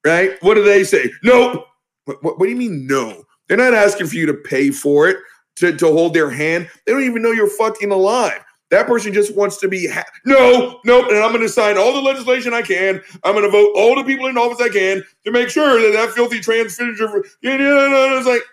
[0.06, 0.32] Right?
[0.42, 1.10] What do they say?
[1.24, 1.66] Nope.
[2.04, 3.24] What, what, what do you mean, no?
[3.48, 5.18] They're not asking for you to pay for it,
[5.56, 6.70] to, to hold their hand.
[6.86, 8.44] They don't even know you're fucking alive.
[8.72, 11.08] That person just wants to be ha- no, nope.
[11.10, 13.02] And I'm going to sign all the legislation I can.
[13.24, 15.98] I'm going to vote all the people in office I can to make sure that
[15.98, 17.26] that filthy transgender.
[17.42, 18.44] No, no, It's like,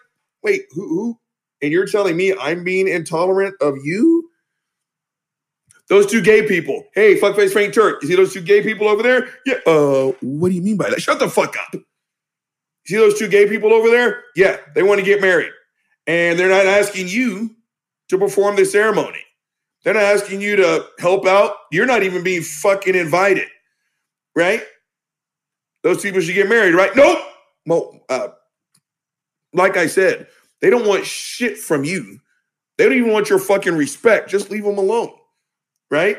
[0.43, 1.19] wait, who, who?
[1.62, 4.31] And you're telling me I'm being intolerant of you?
[5.88, 6.85] Those two gay people.
[6.95, 8.03] Hey, fuckface Frank Turk.
[8.03, 9.29] You see those two gay people over there?
[9.47, 9.59] Yeah.
[9.66, 11.01] Uh, what do you mean by that?
[11.01, 11.75] Shut the fuck up.
[11.75, 11.83] You
[12.85, 14.25] see those two gay people over there?
[14.35, 15.53] Yeah, they want to get married.
[16.07, 17.55] And they're not asking you
[18.09, 19.21] to perform the ceremony.
[19.85, 21.53] They're not asking you to help out.
[21.71, 23.49] You're not even being fucking invited,
[24.35, 24.62] right?
[25.83, 26.90] Those people should get married, right?
[26.97, 27.19] Nope.
[27.66, 28.29] Well, uh,
[29.53, 30.27] like I said,
[30.66, 32.18] they don't want shit from you.
[32.76, 34.29] They don't even want your fucking respect.
[34.29, 35.12] Just leave them alone,
[35.92, 36.18] right?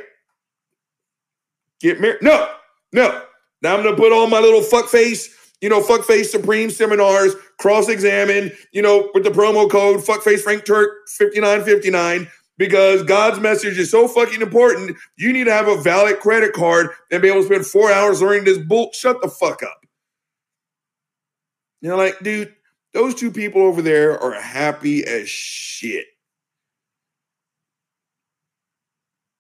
[1.81, 2.21] Get married.
[2.21, 2.49] No,
[2.93, 3.23] no.
[3.61, 5.27] Now I'm gonna put all my little fuckface,
[5.59, 11.09] you know, fuckface supreme seminars, cross-examine, you know, with the promo code fuckface Frank Turk
[11.09, 14.95] 5959 because God's message is so fucking important.
[15.17, 18.21] You need to have a valid credit card and be able to spend four hours
[18.21, 18.91] learning this bull.
[18.93, 19.85] Shut the fuck up.
[21.81, 22.55] You know, like, dude,
[22.93, 26.05] those two people over there are happy as shit.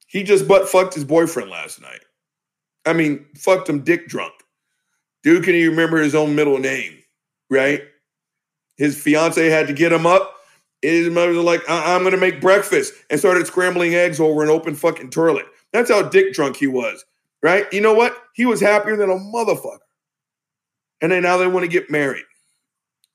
[0.07, 2.01] He just butt fucked his boyfriend last night.
[2.85, 4.33] I mean, fucked him dick drunk.
[5.23, 6.97] Dude can even remember his own middle name,
[7.49, 7.81] right?
[8.77, 10.37] His fiance had to get him up
[10.81, 14.43] his mother was like, uh-uh, I- am gonna make breakfast and started scrambling eggs over
[14.43, 15.45] an open fucking toilet.
[15.73, 17.03] That's how dick drunk he was,
[17.41, 17.71] right?
[17.73, 18.17] You know what?
[18.33, 19.79] He was happier than a motherfucker.
[21.01, 22.23] And then now they want to get married.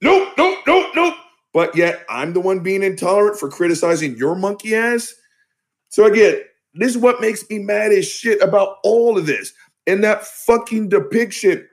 [0.02, 1.14] Nope, nope, nope, nope.
[1.54, 5.14] But yet I'm the one being intolerant for criticizing your monkey ass.
[5.88, 6.40] So again,
[6.74, 9.52] this is what makes me mad as shit about all of this.
[9.86, 11.68] And that fucking depiction.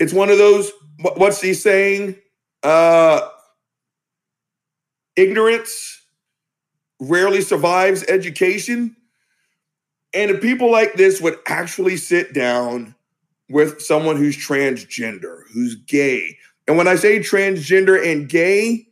[0.00, 0.72] It's one of those,
[1.16, 2.16] what's he saying?
[2.62, 3.28] Uh,
[5.16, 6.02] ignorance
[7.00, 8.96] rarely survives education.
[10.14, 12.94] And if people like this would actually sit down
[13.48, 16.36] with someone who's transgender, who's gay.
[16.66, 18.86] And when I say transgender and gay,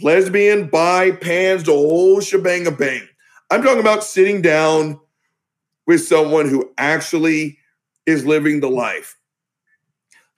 [0.00, 3.06] lesbian, bi, pans, the whole shebang of bang.
[3.50, 5.00] I'm talking about sitting down
[5.86, 7.58] with someone who actually
[8.06, 9.16] is living the life.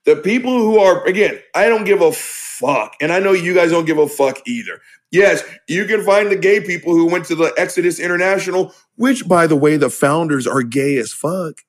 [0.07, 2.95] The people who are, again, I don't give a fuck.
[3.01, 4.81] And I know you guys don't give a fuck either.
[5.11, 9.47] Yes, you can find the gay people who went to the Exodus International, which, by
[9.47, 11.63] the way, the founders are gay as fuck.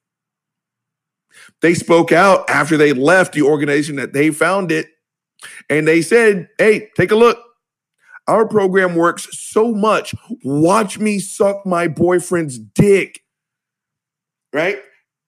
[1.62, 4.88] They spoke out after they left the organization that they founded,
[5.70, 7.40] and they said, hey, take a look.
[8.28, 10.14] Our program works so much.
[10.44, 13.22] Watch me suck my boyfriend's dick.
[14.54, 14.80] Right?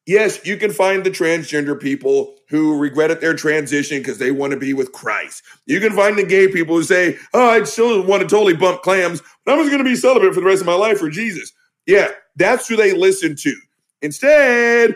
[0.06, 4.60] Yes, you can find the transgender people who regretted their transition because they want to
[4.60, 5.44] be with Christ.
[5.66, 8.82] You can find the gay people who say, Oh, I still want to totally bump
[8.82, 11.10] clams, but I'm just going to be celibate for the rest of my life for
[11.10, 11.54] Jesus.
[11.86, 13.56] Yeah, that's who they listen to.
[14.02, 14.96] Instead,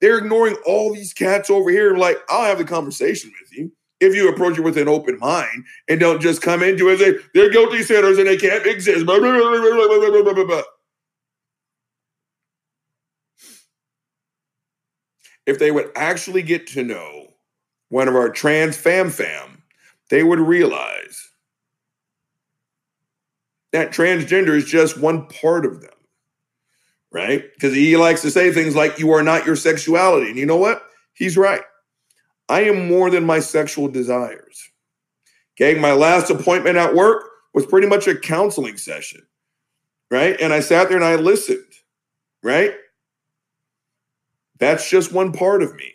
[0.00, 1.96] they're ignoring all these cats over here.
[1.96, 5.64] Like, I'll have the conversation with you if you approach it with an open mind
[5.88, 9.04] and don't just come into it and say, they're guilty sinners and they can't exist.
[15.46, 17.34] If they would actually get to know
[17.90, 19.62] one of our trans fam fam,
[20.08, 21.28] they would realize
[23.72, 25.90] that transgender is just one part of them,
[27.12, 27.44] right?
[27.54, 30.28] Because he likes to say things like, you are not your sexuality.
[30.28, 30.82] And you know what?
[31.12, 31.62] He's right.
[32.48, 34.70] I am more than my sexual desires.
[35.54, 39.22] Okay, my last appointment at work was pretty much a counseling session,
[40.10, 40.40] right?
[40.40, 41.64] And I sat there and I listened,
[42.42, 42.74] right?
[44.58, 45.94] That's just one part of me.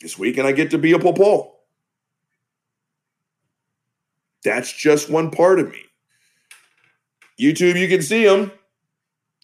[0.00, 1.64] This weekend, I get to be a Paul.
[4.44, 5.82] That's just one part of me.
[7.40, 8.52] YouTube, you can see him.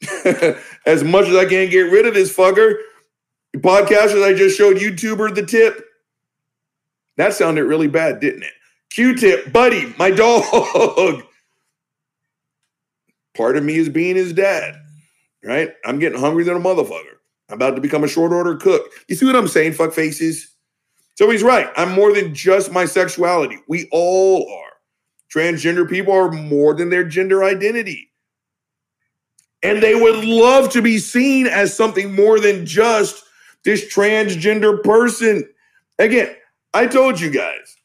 [0.86, 2.74] as much as I can't get rid of this fucker,
[3.56, 5.84] podcasters, I just showed YouTuber the tip.
[7.16, 8.52] That sounded really bad, didn't it?
[8.90, 11.22] Q tip, buddy, my dog.
[13.36, 14.80] Part of me is being his dad
[15.44, 15.70] right?
[15.84, 17.16] I'm getting hungry than a motherfucker.
[17.48, 18.82] I'm about to become a short order cook.
[19.08, 20.54] You see what I'm saying, fuck faces?
[21.16, 21.68] So he's right.
[21.76, 23.58] I'm more than just my sexuality.
[23.68, 24.69] We all are.
[25.34, 28.10] Transgender people are more than their gender identity.
[29.62, 33.22] And they would love to be seen as something more than just
[33.64, 35.48] this transgender person.
[35.98, 36.34] Again,
[36.72, 37.76] I told you guys,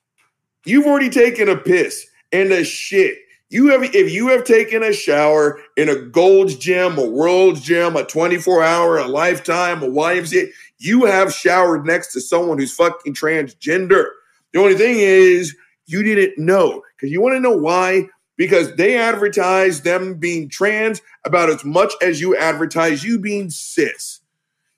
[0.65, 3.17] you've already taken a piss and a shit
[3.49, 7.95] You have if you have taken a shower in a Gold's Gym, a World's Gym,
[7.95, 13.13] a 24 hour, a Lifetime, a YMCA, you have showered next to someone who's fucking
[13.13, 14.07] transgender.
[14.51, 15.55] The only thing is
[15.85, 18.07] you didn't know because you want to know why?
[18.37, 24.21] Because they advertise them being trans about as much as you advertise you being cis.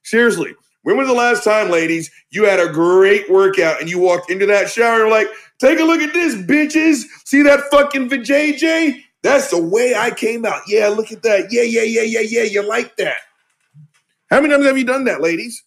[0.04, 0.54] Seriously,
[0.84, 4.46] when was the last time, ladies, you had a great workout and you walked into
[4.46, 5.28] that shower and like,
[5.60, 7.04] take a look at this, bitches.
[7.26, 9.02] See that fucking vajayjay?
[9.24, 10.62] That's the way I came out.
[10.68, 11.52] Yeah, look at that.
[11.52, 12.44] Yeah, yeah, yeah, yeah, yeah.
[12.44, 13.18] You like that.
[14.30, 15.64] How many times have you done that, ladies?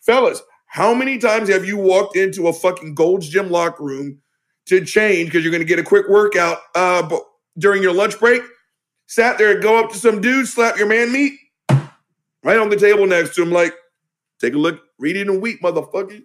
[0.00, 4.20] Fellas, how many times have you walked into a fucking Gold's Gym locker room
[4.66, 7.18] to change because you're going to get a quick workout uh,
[7.58, 8.42] during your lunch break?
[9.06, 11.38] Sat there, go up to some dude, slap your man meat
[12.46, 13.74] right on the table next to him, like,
[14.40, 16.22] take a look, read it and weep, motherfucker.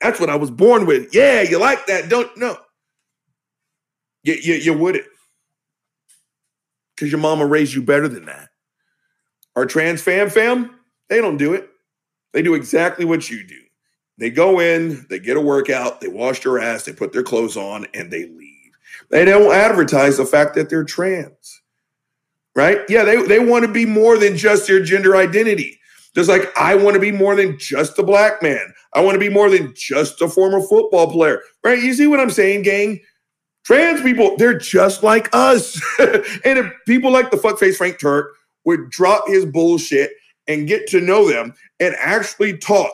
[0.00, 1.14] That's what I was born with.
[1.14, 2.58] Yeah, you like that, don't no.
[4.24, 5.06] You, you, you wouldn't.
[6.94, 8.48] Because your mama raised you better than that.
[9.54, 11.70] Our trans fam fam, they don't do it.
[12.32, 13.60] They do exactly what you do.
[14.18, 17.56] They go in, they get a workout, they wash their ass, they put their clothes
[17.56, 18.72] on, and they leave.
[19.10, 21.62] They don't advertise the fact that they're trans.
[22.54, 22.80] Right?
[22.88, 25.78] Yeah, they, they want to be more than just their gender identity.
[26.14, 28.72] Just like I want to be more than just a black man.
[28.94, 31.42] I want to be more than just a former football player.
[31.62, 31.78] Right?
[31.82, 33.00] You see what I'm saying, gang?
[33.64, 35.78] Trans people, they're just like us.
[35.98, 40.12] and if people like the fuckface Frank Turk would drop his bullshit
[40.48, 42.92] and get to know them and actually talk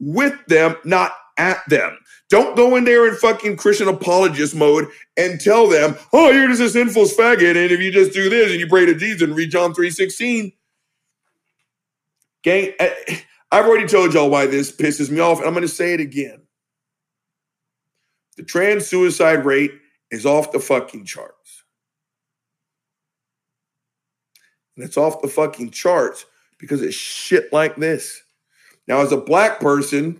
[0.00, 1.98] with them, not at them.
[2.30, 6.60] Don't go in there in fucking Christian apologist mode and tell them, oh, you're just
[6.60, 9.34] a sinful faggot, and if you just do this and you pray to Jesus and
[9.34, 10.52] read John 3.16.
[12.42, 15.68] Gang, I- I've already told y'all why this pisses me off, and I'm going to
[15.68, 16.42] say it again.
[18.36, 19.72] The trans suicide rate
[20.10, 21.64] is off the fucking charts.
[24.76, 26.24] And it's off the fucking charts
[26.58, 28.22] because it's shit like this.
[28.88, 30.18] Now, as a black person,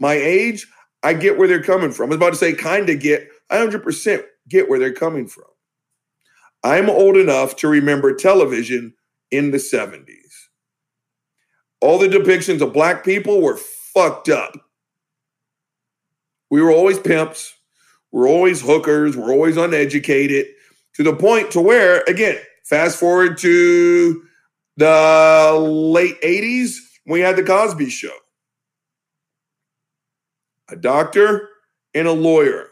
[0.00, 0.66] my age,
[1.02, 2.06] I get where they're coming from.
[2.06, 5.44] I was about to say, kind of get, I 100% get where they're coming from.
[6.64, 8.94] I'm old enough to remember television
[9.30, 10.08] in the 70s.
[11.80, 14.56] All the depictions of black people were fucked up.
[16.50, 17.54] We were always pimps.
[18.10, 19.16] We're always hookers.
[19.16, 20.46] We're always uneducated
[20.94, 24.24] to the point to where, again, fast forward to
[24.76, 26.76] the late 80s,
[27.08, 28.14] we had the Cosby Show.
[30.68, 31.48] A doctor
[31.94, 32.68] and a lawyer.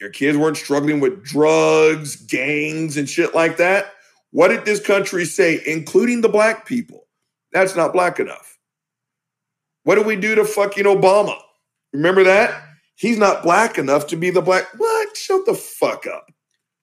[0.00, 3.92] Your kids weren't struggling with drugs, gangs, and shit like that.
[4.30, 7.06] What did this country say, including the black people?
[7.52, 8.58] That's not black enough.
[9.84, 11.38] What did we do to fucking Obama?
[11.92, 12.64] Remember that?
[12.94, 14.64] He's not black enough to be the black.
[14.76, 15.16] What?
[15.16, 16.30] Shut the fuck up.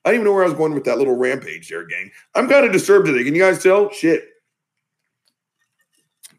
[0.05, 2.11] I didn't even know where I was going with that little rampage there, gang.
[2.35, 3.23] I'm kind of disturbed today.
[3.23, 3.89] Can you guys tell?
[3.91, 4.27] Shit.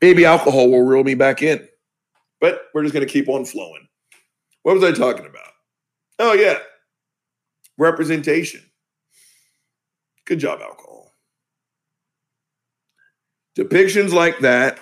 [0.00, 1.66] Maybe alcohol will reel me back in.
[2.40, 3.86] But we're just going to keep on flowing.
[4.62, 5.52] What was I talking about?
[6.18, 6.58] Oh, yeah.
[7.76, 8.62] Representation.
[10.26, 11.14] Good job, alcohol.
[13.56, 14.78] Depictions like that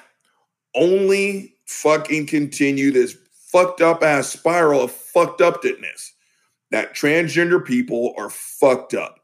[0.75, 6.13] only fucking continue this fucked up ass spiral of fucked upness
[6.71, 9.21] that transgender people are fucked up.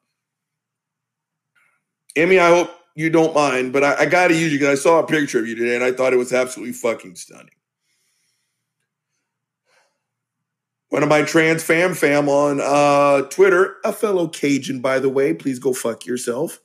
[2.16, 4.82] Emmy, I hope you don't mind, but I, I got to use you because I
[4.82, 7.50] saw a picture of you today and I thought it was absolutely fucking stunning.
[10.90, 15.34] One of my trans fam fam on uh, Twitter, a fellow Cajun, by the way,
[15.34, 16.60] please go fuck yourself.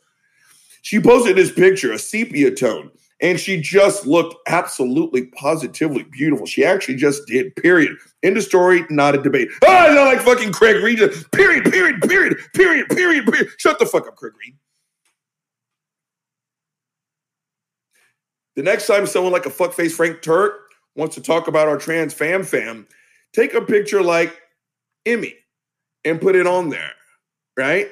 [0.83, 6.45] She posted this picture, a sepia tone, and she just looked absolutely positively beautiful.
[6.45, 7.97] She actually just did, period.
[8.21, 9.49] End of story, not a debate.
[9.63, 10.99] Oh, I sound like fucking Craig Reed.
[11.31, 13.49] Period, period, period, period, period, period.
[13.57, 14.55] Shut the fuck up, Craig Reed.
[18.59, 20.51] The next time someone like a fuckface Frank Turk
[20.93, 22.89] wants to talk about our trans fam fam,
[23.31, 24.37] take a picture like
[25.05, 25.33] Emmy
[26.03, 26.91] and put it on there,
[27.55, 27.87] right?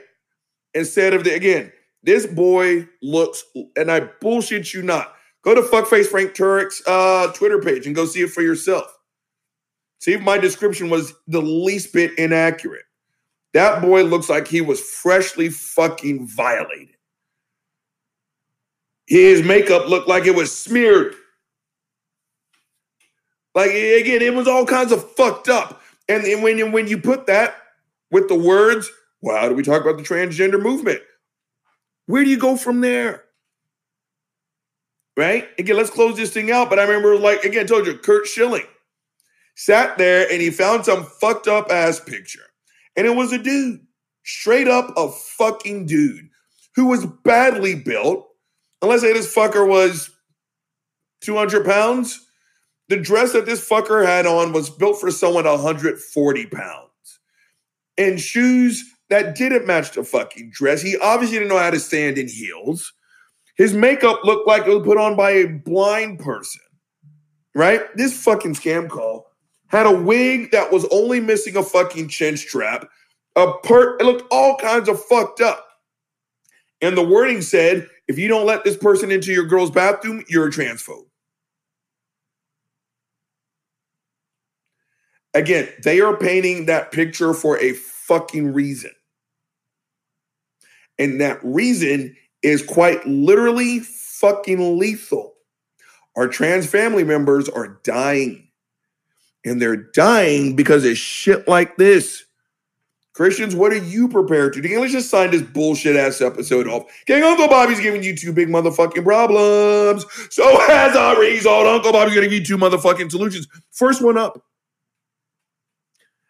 [0.73, 1.71] Instead of the, again,
[2.03, 3.45] this boy looks,
[3.77, 5.15] and I bullshit you not.
[5.41, 8.93] Go to fuckface Frank Turk's uh, Twitter page and go see it for yourself.
[9.99, 12.83] See if my description was the least bit inaccurate.
[13.53, 16.96] That boy looks like he was freshly fucking violated.
[19.07, 21.15] His makeup looked like it was smeared.
[23.55, 25.81] Like again, it was all kinds of fucked up.
[26.07, 27.55] And then when when you put that
[28.11, 28.91] with the words,
[29.21, 31.01] well, how do we talk about the transgender movement?
[32.05, 33.23] Where do you go from there?
[35.15, 35.47] Right?
[35.57, 36.69] Again, let's close this thing out.
[36.69, 38.67] But I remember, like, again, I told you, Curt Schilling
[39.55, 42.43] sat there and he found some fucked up ass picture.
[42.95, 43.81] And it was a dude
[44.23, 46.29] straight up a fucking dude
[46.75, 48.26] who was badly built.
[48.81, 50.11] And let's say this fucker was
[51.21, 52.25] 200 pounds.
[52.89, 57.19] The dress that this fucker had on was built for someone 140 pounds.
[57.97, 60.81] And shoes that didn't match the fucking dress.
[60.81, 62.93] He obviously didn't know how to stand in heels.
[63.55, 66.61] His makeup looked like it was put on by a blind person,
[67.55, 67.81] right?
[67.95, 69.25] This fucking scam call
[69.67, 72.87] had a wig that was only missing a fucking chin strap.
[73.35, 75.67] A per, it looked all kinds of fucked up.
[76.81, 80.47] And the wording said, if you don't let this person into your girl's bathroom, you're
[80.47, 81.05] a transphobe.
[85.33, 88.91] Again, they are painting that picture for a fucking reason.
[90.97, 95.33] And that reason is quite literally fucking lethal.
[96.15, 98.47] Our trans family members are dying.
[99.45, 102.23] And they're dying because of shit like this.
[103.17, 104.79] Christians, what are you prepared to do?
[104.79, 106.83] Let's just sign this bullshit ass episode off.
[107.07, 110.05] Gang, Uncle Bobby's giving you two big motherfucking problems.
[110.29, 113.47] So as a result, Uncle Bobby's gonna give you two motherfucking solutions.
[113.71, 114.39] First one up.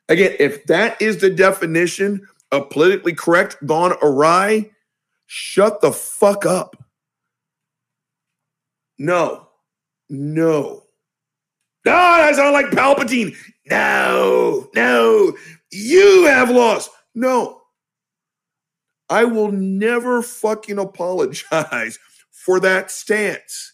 [0.08, 4.72] Again, if that is the definition of politically correct gone awry,
[5.26, 6.82] shut the fuck up.
[8.98, 9.50] No,
[10.08, 10.84] no.
[11.86, 13.36] Ah, no, I sound like Palpatine.
[13.70, 15.34] No, no.
[15.72, 16.90] You have lost.
[17.14, 17.62] No.
[19.10, 22.00] I will never fucking apologize
[22.32, 23.74] for that stance.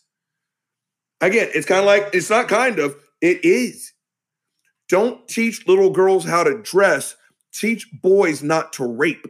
[1.21, 3.93] Again, it's kind of like, it's not kind of, it is.
[4.89, 7.15] Don't teach little girls how to dress,
[7.53, 9.25] teach boys not to rape.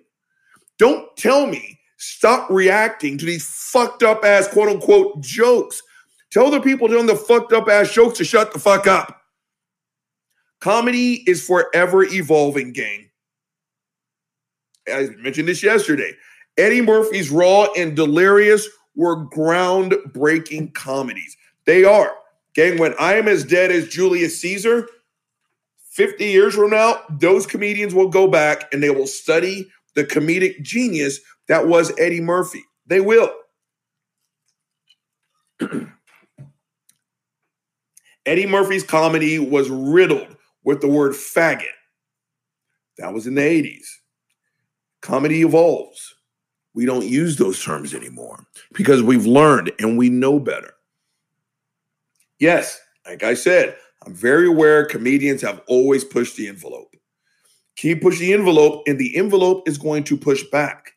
[0.79, 5.81] Don't tell me stop reacting to these fucked up ass quote unquote jokes.
[6.31, 9.22] Tell the people doing the fucked up ass jokes to shut the fuck up.
[10.63, 13.09] Comedy is forever evolving, gang.
[14.87, 16.13] I mentioned this yesterday.
[16.57, 21.35] Eddie Murphy's Raw and Delirious were groundbreaking comedies.
[21.65, 22.13] They are.
[22.55, 24.87] Gang, when I am as dead as Julius Caesar,
[25.89, 30.61] 50 years from now, those comedians will go back and they will study the comedic
[30.61, 32.63] genius that was Eddie Murphy.
[32.87, 33.33] They will.
[38.25, 41.65] Eddie Murphy's comedy was riddled with the word faggot.
[42.97, 43.85] That was in the 80s.
[45.01, 46.15] Comedy evolves.
[46.73, 50.73] We don't use those terms anymore because we've learned and we know better.
[52.39, 56.95] Yes, like I said, I'm very aware comedians have always pushed the envelope.
[57.75, 60.93] Keep pushing the envelope, and the envelope is going to push back.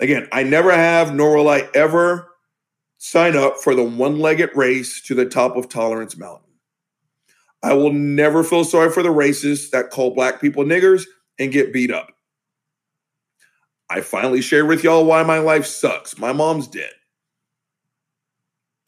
[0.00, 2.30] Again, I never have, nor will I ever
[2.98, 6.43] sign up for the one legged race to the top of Tolerance Mountain.
[7.64, 11.04] I will never feel sorry for the racists that call black people niggers
[11.38, 12.10] and get beat up.
[13.88, 16.18] I finally share with y'all why my life sucks.
[16.18, 16.92] My mom's dead.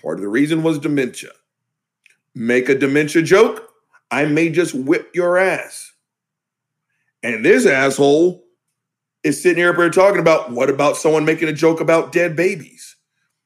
[0.02, 1.30] Part of the reason was dementia.
[2.34, 3.66] Make a dementia joke,
[4.10, 5.90] I may just whip your ass.
[7.22, 8.44] And this asshole
[9.24, 12.36] is sitting here up here talking about what about someone making a joke about dead
[12.36, 12.94] babies?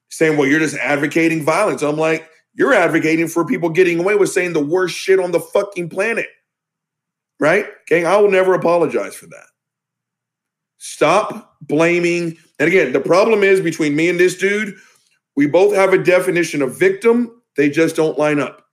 [0.09, 1.83] Saying, well, you're just advocating violence.
[1.83, 5.39] I'm like, you're advocating for people getting away with saying the worst shit on the
[5.39, 6.27] fucking planet.
[7.39, 7.65] Right?
[7.87, 9.47] Gang, I will never apologize for that.
[10.77, 12.37] Stop blaming.
[12.59, 14.75] And again, the problem is between me and this dude,
[15.35, 18.65] we both have a definition of victim, they just don't line up.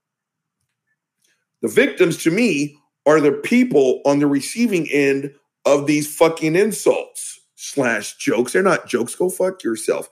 [1.63, 2.77] The victims to me
[3.07, 5.33] are the people on the receiving end
[5.65, 8.53] of these fucking insults slash jokes.
[8.53, 9.15] They're not jokes.
[9.15, 10.09] Go fuck yourself.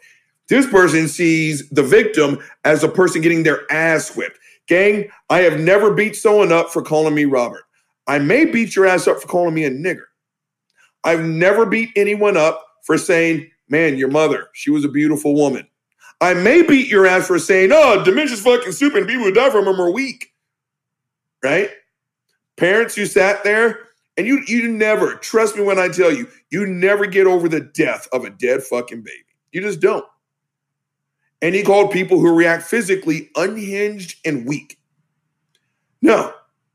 [0.49, 4.39] This person sees the victim as a person getting their ass whipped.
[4.69, 7.65] Gang, I have never beat someone up for calling me Robert.
[8.07, 10.05] I may beat your ass up for calling me a nigger.
[11.05, 15.67] I've never beat anyone up for saying, man, your mother, she was a beautiful woman.
[16.21, 19.51] I may beat your ass for saying, oh, dementia's fucking stupid and people who die
[19.51, 20.33] from them are weak.
[21.43, 21.71] Right?
[22.57, 23.81] Parents who sat there
[24.17, 27.61] and you you never, trust me when I tell you, you never get over the
[27.61, 29.25] death of a dead fucking baby.
[29.53, 30.07] You just don't.
[31.43, 34.79] And he called people who react physically unhinged and weak.
[36.01, 36.33] No,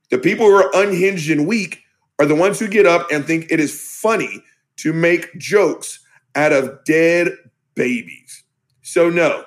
[0.10, 1.82] the people who are unhinged and weak
[2.20, 4.44] are the ones who get up and think it is funny
[4.78, 6.00] to make jokes
[6.36, 7.30] out of dead
[7.76, 8.44] babies.
[8.82, 9.46] So, no,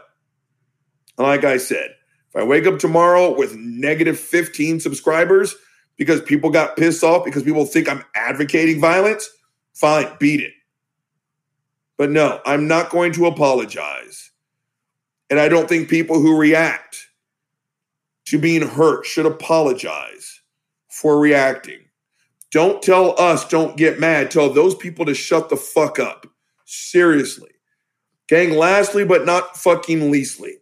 [1.19, 1.95] like I said,
[2.31, 5.55] if I wake up tomorrow with negative 15 subscribers
[5.97, 9.29] because people got pissed off because people think I'm advocating violence,
[9.75, 10.53] fine, beat it.
[11.97, 14.33] But no, I'm not going to apologize.
[15.35, 17.09] And I don't think people who react
[18.27, 20.41] to being hurt should apologize
[20.89, 21.81] for reacting.
[22.53, 24.31] Don't tell us, don't get mad.
[24.31, 26.29] Tell those people to shut the fuck up.
[26.67, 27.51] Seriously.
[28.29, 30.59] Gang, lastly, but not fucking leastly,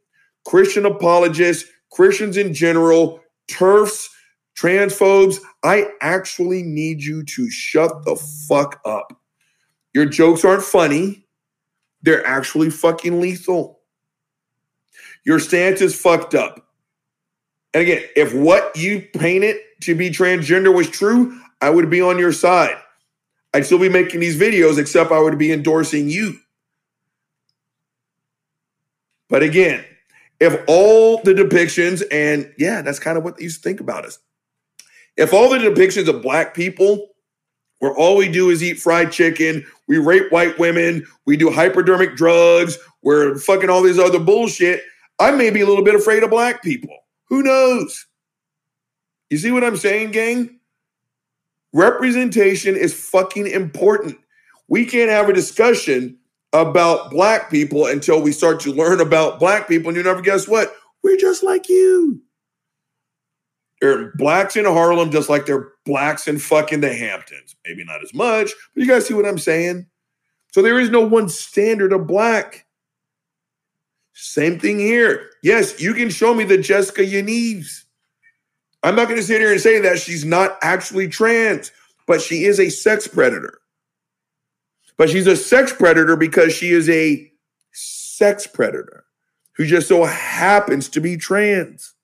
[0.47, 3.21] Christian apologists, Christians in general,
[3.51, 4.09] TERFs,
[4.59, 8.17] transphobes, I actually need you to shut the
[8.49, 9.21] fuck up.
[9.93, 11.27] Your jokes aren't funny,
[12.01, 13.82] they're actually fucking lethal.
[15.25, 16.67] Your stance is fucked up.
[17.75, 22.19] And again, if what you painted to be transgender was true, I would be on
[22.19, 22.77] your side.
[23.55, 26.39] I'd still be making these videos, except I would be endorsing you.
[29.29, 29.85] But again,
[30.41, 34.05] if all the depictions, and yeah, that's kind of what they used to think about
[34.05, 34.19] us.
[35.17, 37.09] If all the depictions of black people,
[37.79, 42.17] where all we do is eat fried chicken, we rape white women, we do hypodermic
[42.17, 44.83] drugs, we're fucking all these other bullshit,
[45.19, 46.97] I may be a little bit afraid of black people.
[47.29, 48.07] Who knows?
[49.31, 50.59] You see what I'm saying, gang?
[51.73, 54.19] Representation is fucking important.
[54.69, 56.19] We can't have a discussion
[56.53, 59.89] about black people until we start to learn about black people.
[59.89, 60.75] And you never guess what?
[61.03, 62.23] We're just like you.
[63.81, 67.57] There are blacks in Harlem just like there are blacks in fucking the Hamptons.
[67.67, 69.87] Maybe not as much, but you guys see what I'm saying?
[70.53, 72.67] So there is no one standard of black.
[74.13, 75.31] Same thing here.
[75.43, 77.85] Yes, you can show me the Jessica Yanives.
[78.83, 81.71] I'm not going to sit here and say that she's not actually trans,
[82.07, 83.61] but she is a sex predator.
[84.97, 87.33] But she's a sex predator because she is a
[87.73, 89.05] sex predator
[89.57, 91.95] who just so happens to be trans.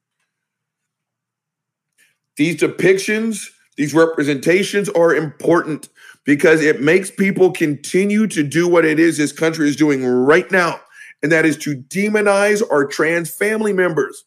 [2.37, 5.89] These depictions, these representations are important
[6.25, 10.51] because it makes people continue to do what it is this country is doing right
[10.53, 10.81] now,
[11.23, 14.25] and that is to demonize our trans family members.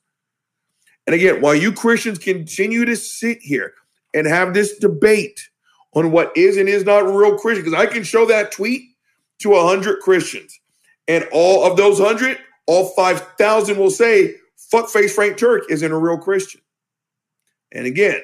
[1.07, 3.73] And again, while you Christians continue to sit here
[4.13, 5.49] and have this debate
[5.93, 8.83] on what is and is not a real Christian, because I can show that tweet
[9.39, 10.59] to 100 Christians,
[11.07, 12.37] and all of those 100,
[12.67, 14.35] all 5,000 will say,
[14.71, 16.61] fuckface Frank Turk isn't a real Christian.
[17.73, 18.21] And again,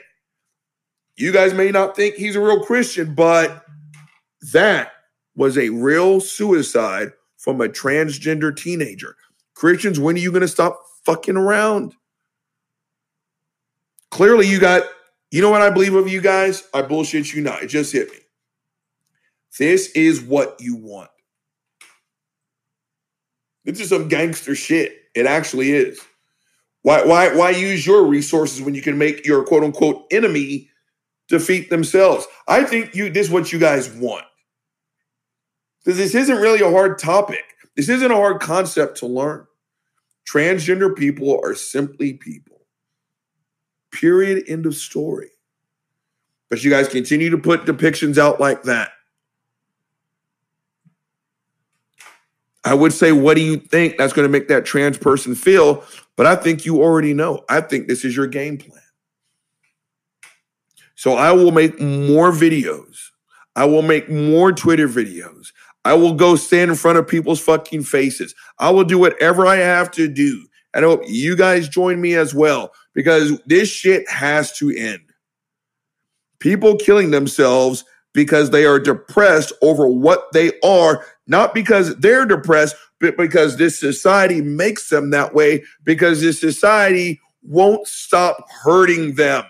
[1.15, 3.65] you guys may not think he's a real Christian, but
[4.53, 4.91] that
[5.35, 7.11] was a real suicide
[7.47, 9.15] from a transgender teenager.
[9.55, 11.95] Christians, when are you going to stop fucking around?
[14.11, 14.83] Clearly, you got,
[15.31, 16.67] you know what I believe of you guys?
[16.73, 17.63] I bullshit you not.
[17.63, 18.17] It just hit me.
[19.57, 21.09] This is what you want.
[23.63, 25.03] This is some gangster shit.
[25.15, 26.01] It actually is.
[26.81, 30.69] Why, why, why use your resources when you can make your quote unquote enemy
[31.29, 32.27] defeat themselves?
[32.45, 34.25] I think you this is what you guys want.
[35.87, 37.45] Because this isn't really a hard topic.
[37.77, 39.47] This isn't a hard concept to learn.
[40.29, 42.65] Transgender people are simply people.
[43.93, 44.43] Period.
[44.49, 45.29] End of story.
[46.49, 48.91] But you guys continue to put depictions out like that.
[52.65, 55.85] I would say, what do you think that's going to make that trans person feel?
[56.17, 57.45] But I think you already know.
[57.47, 58.81] I think this is your game plan.
[60.95, 63.11] So I will make more videos.
[63.55, 65.53] I will make more Twitter videos.
[65.87, 68.35] I will go stand in front of people's fucking faces.
[68.59, 70.45] I will do whatever I have to do.
[70.73, 74.99] And I hope you guys join me as well because this shit has to end.
[76.39, 82.75] People killing themselves because they are depressed over what they are, not because they're depressed,
[82.99, 89.45] but because this society makes them that way, because this society won't stop hurting them.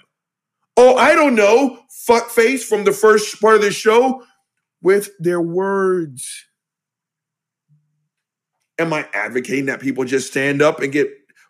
[0.77, 4.23] Oh, I don't know, fuckface from the first part of the show
[4.81, 6.45] with their words.
[8.79, 11.09] Am I advocating that people just stand up and get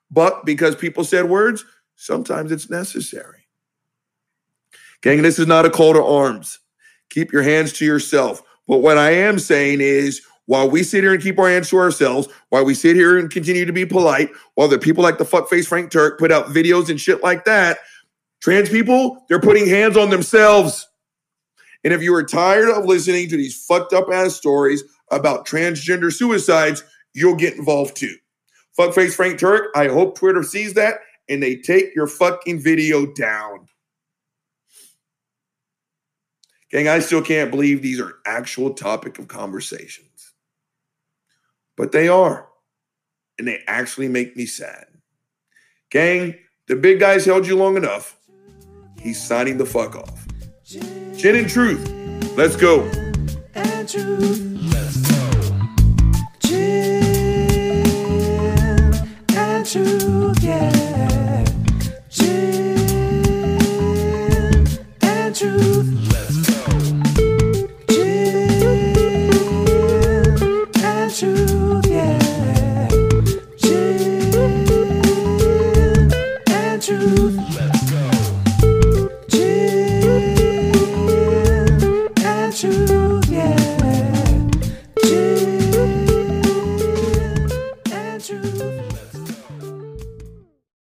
[0.09, 1.65] bucked because people said words?
[1.95, 3.47] Sometimes it's necessary.
[5.01, 6.59] Gang, this is not a call to arms.
[7.09, 8.41] Keep your hands to yourself.
[8.67, 11.77] But what I am saying is, while we sit here and keep our hands to
[11.77, 15.25] ourselves, while we sit here and continue to be polite, while the people like the
[15.25, 17.79] fuckface Frank Turk put out videos and shit like that,
[18.41, 20.86] trans people, they're putting hands on themselves.
[21.83, 26.11] And if you are tired of listening to these fucked up ass stories about transgender
[26.11, 28.15] suicides, you'll get involved too.
[28.77, 30.99] Fuckface Frank Turk, I hope Twitter sees that
[31.29, 33.67] and they take your fucking video down.
[36.69, 40.33] Gang, I still can't believe these are actual topic of conversations.
[41.77, 42.47] But they are.
[43.39, 44.85] And they actually make me sad.
[45.91, 46.35] Gang,
[46.67, 48.17] the big guys held you long enough.
[48.99, 50.27] He's signing the fuck off.
[51.17, 51.83] Gin and truth.
[52.37, 52.83] Let's go.